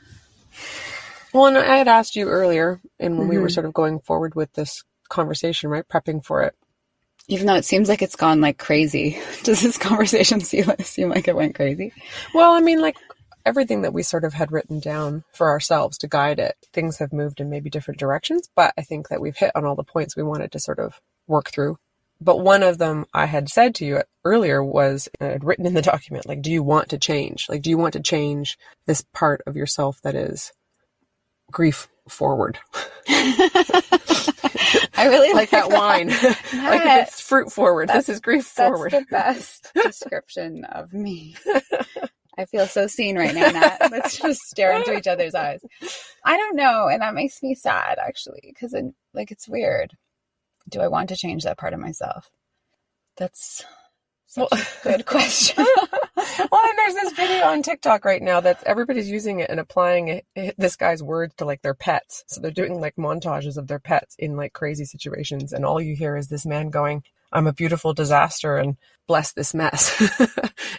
Well, 1.33 1.47
and 1.47 1.57
I 1.57 1.77
had 1.77 1.87
asked 1.87 2.15
you 2.15 2.27
earlier, 2.27 2.79
and 2.99 3.17
when 3.17 3.27
we 3.27 3.37
were 3.37 3.47
Mhm. 3.47 3.53
sort 3.53 3.65
of 3.65 3.73
going 3.73 3.99
forward 3.99 4.35
with 4.35 4.53
this 4.53 4.83
conversation, 5.09 5.69
right, 5.69 5.87
prepping 5.87 6.23
for 6.23 6.43
it, 6.43 6.55
Even 7.29 7.45
though 7.45 7.55
it 7.55 7.65
seems 7.65 7.87
like 7.87 8.01
it's 8.01 8.15
gone 8.15 8.41
like 8.41 8.57
crazy. 8.57 9.19
Does 9.43 9.61
this 9.61 9.77
conversation 9.77 10.41
seem 10.41 10.65
like, 11.09 11.27
it 11.27 11.35
went 11.35 11.55
crazy? 11.55 11.93
Well, 12.33 12.53
I 12.53 12.59
mean, 12.59 12.81
like 12.81 12.97
everything 13.45 13.83
that 13.83 13.93
we 13.93 14.03
sort 14.03 14.25
of 14.25 14.33
had 14.33 14.51
written 14.51 14.79
down 14.79 15.23
for 15.33 15.49
ourselves 15.49 15.97
to 15.99 16.07
guide 16.07 16.39
it, 16.39 16.55
things 16.73 16.97
have 16.97 17.13
moved 17.13 17.39
in 17.39 17.49
maybe 17.49 17.69
different 17.69 17.99
directions, 17.99 18.49
but 18.55 18.73
I 18.77 18.81
think 18.81 19.09
that 19.09 19.21
we've 19.21 19.37
hit 19.37 19.51
on 19.55 19.65
all 19.65 19.75
the 19.75 19.83
points 19.83 20.15
we 20.15 20.23
wanted 20.23 20.51
to 20.51 20.59
sort 20.59 20.79
of 20.79 20.99
work 21.27 21.49
through. 21.49 21.77
But 22.21 22.41
one 22.41 22.63
of 22.63 22.79
them 22.79 23.05
I 23.13 23.27
had 23.27 23.47
said 23.47 23.75
to 23.75 23.85
you 23.85 24.01
earlier 24.25 24.61
was 24.63 25.07
I 25.21 25.25
had 25.25 25.43
written 25.43 25.65
in 25.65 25.73
the 25.73 25.81
document, 25.93 26.27
like, 26.27 26.41
do 26.41 26.51
you 26.51 26.63
want 26.63 26.89
to 26.89 26.97
change? 26.97 27.47
Like, 27.47 27.61
do 27.61 27.69
you 27.69 27.77
want 27.77 27.93
to 27.93 28.01
change 28.01 28.57
this 28.85 29.03
part 29.13 29.41
of 29.47 29.55
yourself 29.55 30.01
that 30.01 30.15
is 30.15 30.51
grief 31.51 31.87
forward? 32.11 32.59
I 33.09 35.07
really 35.07 35.33
Like 35.33 35.49
that 35.51 35.69
wine. 35.71 36.09
like 36.53 36.81
it's 36.85 37.21
fruit 37.21 37.51
forward. 37.51 37.89
This 37.89 38.09
is 38.09 38.19
grief 38.19 38.53
That's 38.55 38.69
forward. 38.69 38.91
the 38.91 39.05
best 39.09 39.71
description 39.73 40.65
of 40.65 40.93
me. 40.93 41.35
I 42.37 42.45
feel 42.45 42.67
so 42.67 42.87
seen 42.87 43.17
right 43.17 43.33
now, 43.33 43.49
Nat. 43.49 43.89
Let's 43.91 44.17
just 44.17 44.39
stare 44.41 44.73
into 44.73 44.97
each 44.97 45.07
other's 45.07 45.35
eyes. 45.35 45.61
I 46.23 46.37
don't 46.37 46.55
know, 46.55 46.87
and 46.87 47.01
that 47.01 47.13
makes 47.13 47.41
me 47.43 47.53
sad 47.55 47.97
actually, 47.99 48.53
because 48.53 48.73
it, 48.73 48.85
like 49.13 49.31
it's 49.31 49.47
weird. 49.49 49.93
Do 50.69 50.81
I 50.81 50.87
want 50.87 51.09
to 51.09 51.15
change 51.17 51.43
that 51.43 51.57
part 51.57 51.73
of 51.73 51.79
myself? 51.79 52.29
That's 53.17 53.65
such 54.29 54.47
Well- 54.51 54.61
a 54.61 54.83
good 54.83 55.05
question. 55.05 55.65
well, 56.15 56.61
and 56.69 56.77
there's 56.77 56.93
this 56.95 57.13
video 57.13 57.45
on 57.45 57.63
TikTok 57.63 58.05
right 58.05 58.21
now 58.21 58.39
that 58.41 58.63
everybody's 58.65 59.09
using 59.09 59.39
it 59.39 59.49
and 59.49 59.59
applying 59.59 60.07
it, 60.07 60.25
it- 60.35 60.55
this 60.57 60.75
guy's 60.75 61.01
words 61.03 61.33
to 61.37 61.45
like 61.45 61.61
their 61.63 61.73
pets. 61.73 62.23
So 62.27 62.39
they're 62.39 62.51
doing 62.51 62.79
like 62.79 62.95
montages 62.95 63.57
of 63.57 63.67
their 63.67 63.79
pets 63.79 64.15
in 64.19 64.35
like 64.37 64.53
crazy 64.53 64.85
situations, 64.85 65.51
and 65.51 65.65
all 65.65 65.81
you 65.81 65.95
hear 65.95 66.15
is 66.15 66.27
this 66.27 66.45
man 66.45 66.69
going, 66.69 67.03
"I'm 67.31 67.47
a 67.47 67.53
beautiful 67.53 67.93
disaster," 67.93 68.55
and 68.57 68.77
bless 69.07 69.33
this 69.33 69.53
mess. 69.55 69.99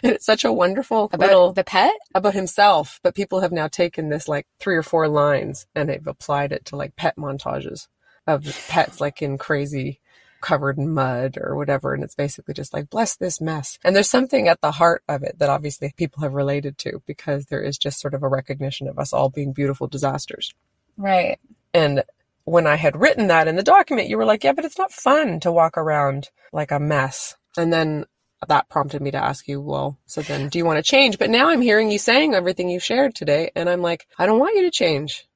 and 0.03 0.13
it's 0.13 0.25
such 0.25 0.45
a 0.45 0.53
wonderful 0.53 1.09
About 1.11 1.19
little 1.27 1.51
the 1.53 1.65
pet? 1.65 1.93
about 2.15 2.33
himself. 2.33 2.99
But 3.03 3.15
people 3.15 3.41
have 3.41 3.51
now 3.51 3.67
taken 3.67 4.07
this 4.09 4.27
like 4.29 4.47
three 4.59 4.77
or 4.77 4.83
four 4.83 5.09
lines 5.09 5.65
and 5.75 5.89
they've 5.89 6.07
applied 6.07 6.53
it 6.53 6.63
to 6.67 6.77
like 6.77 6.95
pet 6.95 7.15
montages 7.17 7.87
of 8.27 8.45
pets 8.69 9.01
like 9.01 9.21
in 9.21 9.37
crazy 9.37 9.99
covered 10.41 10.77
in 10.77 10.93
mud 10.93 11.37
or 11.39 11.55
whatever. 11.55 11.93
And 11.93 12.03
it's 12.03 12.15
basically 12.15 12.53
just 12.53 12.73
like, 12.73 12.89
bless 12.89 13.15
this 13.15 13.39
mess. 13.39 13.79
And 13.83 13.95
there's 13.95 14.09
something 14.09 14.47
at 14.47 14.61
the 14.61 14.71
heart 14.71 15.03
of 15.07 15.23
it 15.23 15.39
that 15.39 15.49
obviously 15.49 15.93
people 15.95 16.23
have 16.23 16.33
related 16.33 16.77
to 16.79 17.01
because 17.05 17.45
there 17.45 17.61
is 17.61 17.77
just 17.77 17.99
sort 17.99 18.13
of 18.13 18.23
a 18.23 18.27
recognition 18.27 18.87
of 18.87 18.99
us 18.99 19.13
all 19.13 19.29
being 19.29 19.53
beautiful 19.53 19.87
disasters. 19.87 20.53
Right. 20.97 21.39
And 21.73 22.03
when 22.43 22.67
I 22.67 22.75
had 22.75 22.99
written 22.99 23.27
that 23.27 23.47
in 23.47 23.55
the 23.55 23.63
document, 23.63 24.09
you 24.09 24.17
were 24.17 24.25
like, 24.25 24.43
yeah, 24.43 24.53
but 24.53 24.65
it's 24.65 24.77
not 24.77 24.91
fun 24.91 25.39
to 25.41 25.51
walk 25.51 25.77
around 25.77 26.29
like 26.51 26.71
a 26.71 26.79
mess. 26.79 27.35
And 27.57 27.71
then 27.71 28.05
that 28.47 28.69
prompted 28.69 29.01
me 29.01 29.11
to 29.11 29.23
ask 29.23 29.47
you, 29.47 29.61
well, 29.61 29.97
so 30.05 30.21
then 30.21 30.49
do 30.49 30.57
you 30.57 30.65
want 30.65 30.77
to 30.77 30.89
change? 30.89 31.19
But 31.19 31.29
now 31.29 31.49
I'm 31.49 31.61
hearing 31.61 31.91
you 31.91 31.99
saying 31.99 32.33
everything 32.33 32.69
you 32.69 32.79
shared 32.79 33.13
today. 33.13 33.51
And 33.55 33.69
I'm 33.69 33.81
like, 33.81 34.07
I 34.17 34.25
don't 34.25 34.39
want 34.39 34.55
you 34.55 34.63
to 34.63 34.71
change 34.71 35.27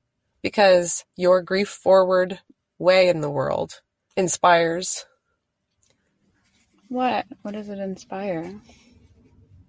because 0.41 1.05
your 1.15 1.41
grief 1.41 1.69
forward 1.69 2.39
way 2.79 3.07
in 3.07 3.21
the 3.21 3.29
world 3.29 3.81
inspires. 4.17 5.05
What? 6.89 7.25
What 7.41 7.53
does 7.53 7.69
it 7.69 7.79
inspire? 7.79 8.53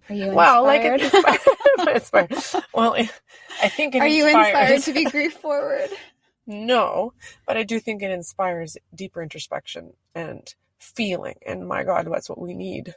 Are 0.08 0.14
you 0.14 0.32
Well, 0.32 0.64
like 0.64 0.84
inspired? 0.84 1.00
it 1.02 1.88
inspires. 1.94 2.26
inspired. 2.28 2.64
Well, 2.74 2.94
it- 2.94 3.10
I 3.62 3.68
think 3.68 3.94
it 3.94 4.02
Are 4.02 4.08
you 4.08 4.26
inspired 4.28 4.82
to 4.84 4.92
be 4.92 5.04
grief 5.06 5.34
forward? 5.34 5.90
No, 6.46 7.14
but 7.46 7.56
I 7.56 7.64
do 7.64 7.80
think 7.80 8.02
it 8.02 8.10
inspires 8.10 8.76
deeper 8.94 9.22
introspection 9.22 9.94
and 10.14 10.54
feeling. 10.78 11.36
And 11.46 11.66
my 11.68 11.84
God, 11.84 12.06
that's 12.12 12.28
what 12.28 12.40
we 12.40 12.54
need 12.54 12.94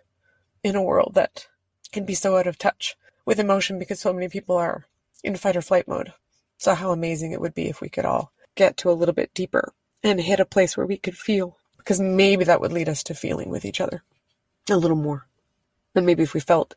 in 0.64 0.76
a 0.76 0.84
world 0.84 1.14
that 1.16 1.48
can 1.92 2.06
be 2.06 2.16
so 2.16 2.38
out 2.38 2.48
of 2.48 2.58
touch 2.58 2.96
with 3.26 3.40
emotion 3.40 3.80
because 3.80 4.00
so 4.00 4.14
many 4.14 4.30
people 4.30 4.58
are 4.58 4.86
in 5.24 5.36
fight 5.38 5.58
or 5.58 5.62
flight 5.62 5.88
mode. 5.88 6.14
So, 6.58 6.76
how 6.76 6.92
amazing 6.92 7.32
it 7.32 7.42
would 7.42 7.54
be 7.56 7.68
if 7.70 7.82
we 7.82 7.90
could 7.90 8.06
all 8.06 8.32
get 8.56 8.78
to 8.78 8.92
a 8.92 8.94
little 8.94 9.16
bit 9.16 9.34
deeper 9.34 9.74
and 10.04 10.20
hit 10.20 10.40
a 10.40 10.46
place 10.46 10.76
where 10.78 10.86
we 10.86 10.98
could 10.98 11.18
feel, 11.18 11.58
because 11.78 12.00
maybe 12.00 12.46
that 12.46 12.62
would 12.62 12.72
lead 12.72 12.90
us 12.90 13.04
to 13.04 13.14
feeling 13.16 13.50
with 13.50 13.66
each 13.66 13.82
other 13.82 14.04
a 14.70 14.78
little 14.78 14.98
more. 14.98 15.26
And 15.96 16.06
maybe 16.06 16.24
if 16.24 16.34
we 16.34 16.40
felt 16.40 16.76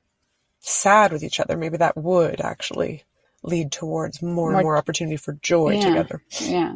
sad 0.60 1.12
with 1.12 1.22
each 1.22 1.38
other, 1.40 1.56
maybe 1.56 1.76
that 1.76 1.96
would 1.96 2.40
actually 2.40 3.04
lead 3.42 3.72
towards 3.72 4.22
more, 4.22 4.50
More- 4.50 4.54
and 4.54 4.62
more 4.62 4.76
opportunity 4.76 5.16
for 5.16 5.34
joy 5.42 5.74
Yeah. 5.74 5.88
together. 5.88 6.22
Yeah. 6.40 6.74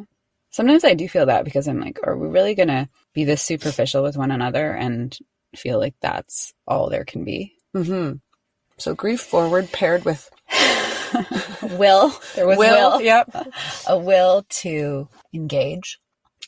Sometimes 0.50 0.84
I 0.84 0.94
do 0.94 1.08
feel 1.08 1.26
that 1.26 1.44
because 1.44 1.68
I'm 1.68 1.80
like, 1.80 1.98
are 2.02 2.16
we 2.16 2.28
really 2.28 2.54
going 2.54 2.68
to 2.68 2.88
be 3.12 3.24
this 3.24 3.42
superficial 3.42 4.02
with 4.02 4.16
one 4.16 4.30
another 4.30 4.72
and 4.72 5.16
feel 5.54 5.78
like 5.78 5.94
that's 6.00 6.54
all 6.66 6.88
there 6.88 7.04
can 7.04 7.24
be? 7.24 7.54
Mm-hmm. 7.74 8.16
So 8.78 8.94
grief 8.94 9.20
forward 9.20 9.70
paired 9.72 10.04
with 10.04 10.30
will. 11.62 12.12
There 12.34 12.46
was 12.46 12.58
will. 12.58 13.00
Yep. 13.00 13.48
A 13.88 13.98
will 13.98 14.44
to 14.48 15.08
engage. 15.34 15.98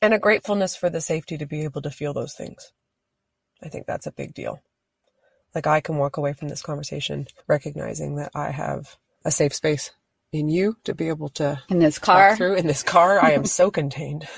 And 0.00 0.14
a 0.14 0.18
gratefulness 0.18 0.76
for 0.76 0.90
the 0.90 1.00
safety 1.00 1.36
to 1.38 1.46
be 1.46 1.64
able 1.64 1.82
to 1.82 1.90
feel 1.90 2.12
those 2.12 2.34
things. 2.34 2.72
I 3.62 3.68
think 3.68 3.86
that's 3.86 4.06
a 4.06 4.12
big 4.12 4.32
deal. 4.34 4.60
Like 5.54 5.66
I 5.66 5.80
can 5.80 5.96
walk 5.96 6.16
away 6.16 6.32
from 6.34 6.48
this 6.48 6.62
conversation 6.62 7.26
recognizing 7.48 8.16
that 8.16 8.30
I 8.34 8.50
have 8.50 8.96
a 9.24 9.30
safe 9.30 9.54
space 9.54 9.90
in 10.32 10.48
you 10.48 10.76
to 10.84 10.94
be 10.94 11.08
able 11.08 11.30
to 11.30 11.60
In 11.68 11.78
this 11.78 11.98
car. 11.98 12.36
through. 12.36 12.54
In 12.54 12.66
this 12.66 12.82
car, 12.82 13.18
I 13.20 13.32
am 13.32 13.44
so 13.44 13.70
contained. 13.80 14.28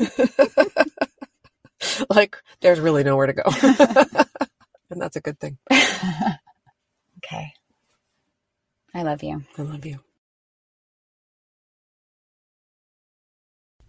like 2.10 2.36
there's 2.60 2.80
really 2.80 3.04
nowhere 3.04 3.26
to 3.26 3.32
go. 3.32 3.42
and 4.90 5.00
that's 5.00 5.16
a 5.16 5.20
good 5.20 5.38
thing. 5.38 5.58
Okay. 7.18 7.52
I 8.94 9.02
love 9.02 9.22
you. 9.22 9.44
I 9.58 9.62
love 9.62 9.84
you. 9.84 9.98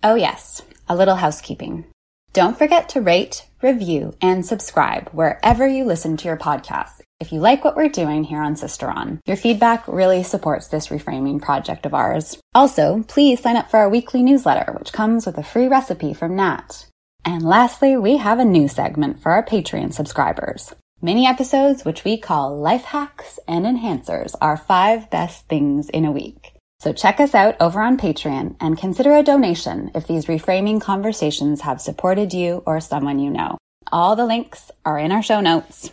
Oh, 0.03 0.15
yes, 0.15 0.63
a 0.89 0.95
little 0.95 1.17
housekeeping. 1.17 1.85
Don't 2.33 2.57
forget 2.57 2.89
to 2.89 3.01
rate, 3.01 3.45
review, 3.61 4.15
and 4.19 4.43
subscribe 4.43 5.09
wherever 5.09 5.67
you 5.67 5.85
listen 5.85 6.17
to 6.17 6.25
your 6.25 6.37
podcasts. 6.37 7.01
If 7.19 7.31
you 7.31 7.39
like 7.39 7.63
what 7.63 7.75
we're 7.75 7.87
doing 7.87 8.23
here 8.23 8.41
on 8.41 8.55
Sister 8.55 8.89
On, 8.89 9.19
your 9.27 9.37
feedback 9.37 9.87
really 9.87 10.23
supports 10.23 10.67
this 10.67 10.87
reframing 10.87 11.39
project 11.39 11.85
of 11.85 11.93
ours. 11.93 12.39
Also, 12.55 13.03
please 13.07 13.41
sign 13.41 13.57
up 13.57 13.69
for 13.69 13.77
our 13.77 13.89
weekly 13.89 14.23
newsletter, 14.23 14.73
which 14.79 14.91
comes 14.91 15.27
with 15.27 15.37
a 15.37 15.43
free 15.43 15.67
recipe 15.67 16.15
from 16.15 16.35
Nat. 16.35 16.87
And 17.23 17.43
lastly, 17.43 17.95
we 17.95 18.17
have 18.17 18.39
a 18.39 18.45
new 18.45 18.67
segment 18.67 19.21
for 19.21 19.31
our 19.31 19.45
Patreon 19.45 19.93
subscribers. 19.93 20.73
Mini 20.99 21.27
episodes, 21.27 21.85
which 21.85 22.03
we 22.03 22.17
call 22.17 22.57
Life 22.57 22.85
Hacks 22.85 23.39
and 23.47 23.65
Enhancers, 23.65 24.33
are 24.41 24.57
five 24.57 25.11
best 25.11 25.47
things 25.47 25.89
in 25.89 26.05
a 26.05 26.11
week. 26.11 26.50
So 26.81 26.91
check 26.91 27.19
us 27.19 27.35
out 27.35 27.55
over 27.59 27.79
on 27.79 27.95
Patreon 27.95 28.55
and 28.59 28.75
consider 28.75 29.13
a 29.13 29.21
donation 29.21 29.91
if 29.93 30.07
these 30.07 30.25
reframing 30.25 30.81
conversations 30.81 31.61
have 31.61 31.79
supported 31.79 32.33
you 32.33 32.63
or 32.65 32.79
someone 32.79 33.19
you 33.19 33.29
know. 33.29 33.59
All 33.91 34.15
the 34.15 34.25
links 34.25 34.71
are 34.83 34.97
in 34.97 35.11
our 35.11 35.21
show 35.21 35.41
notes. 35.41 35.91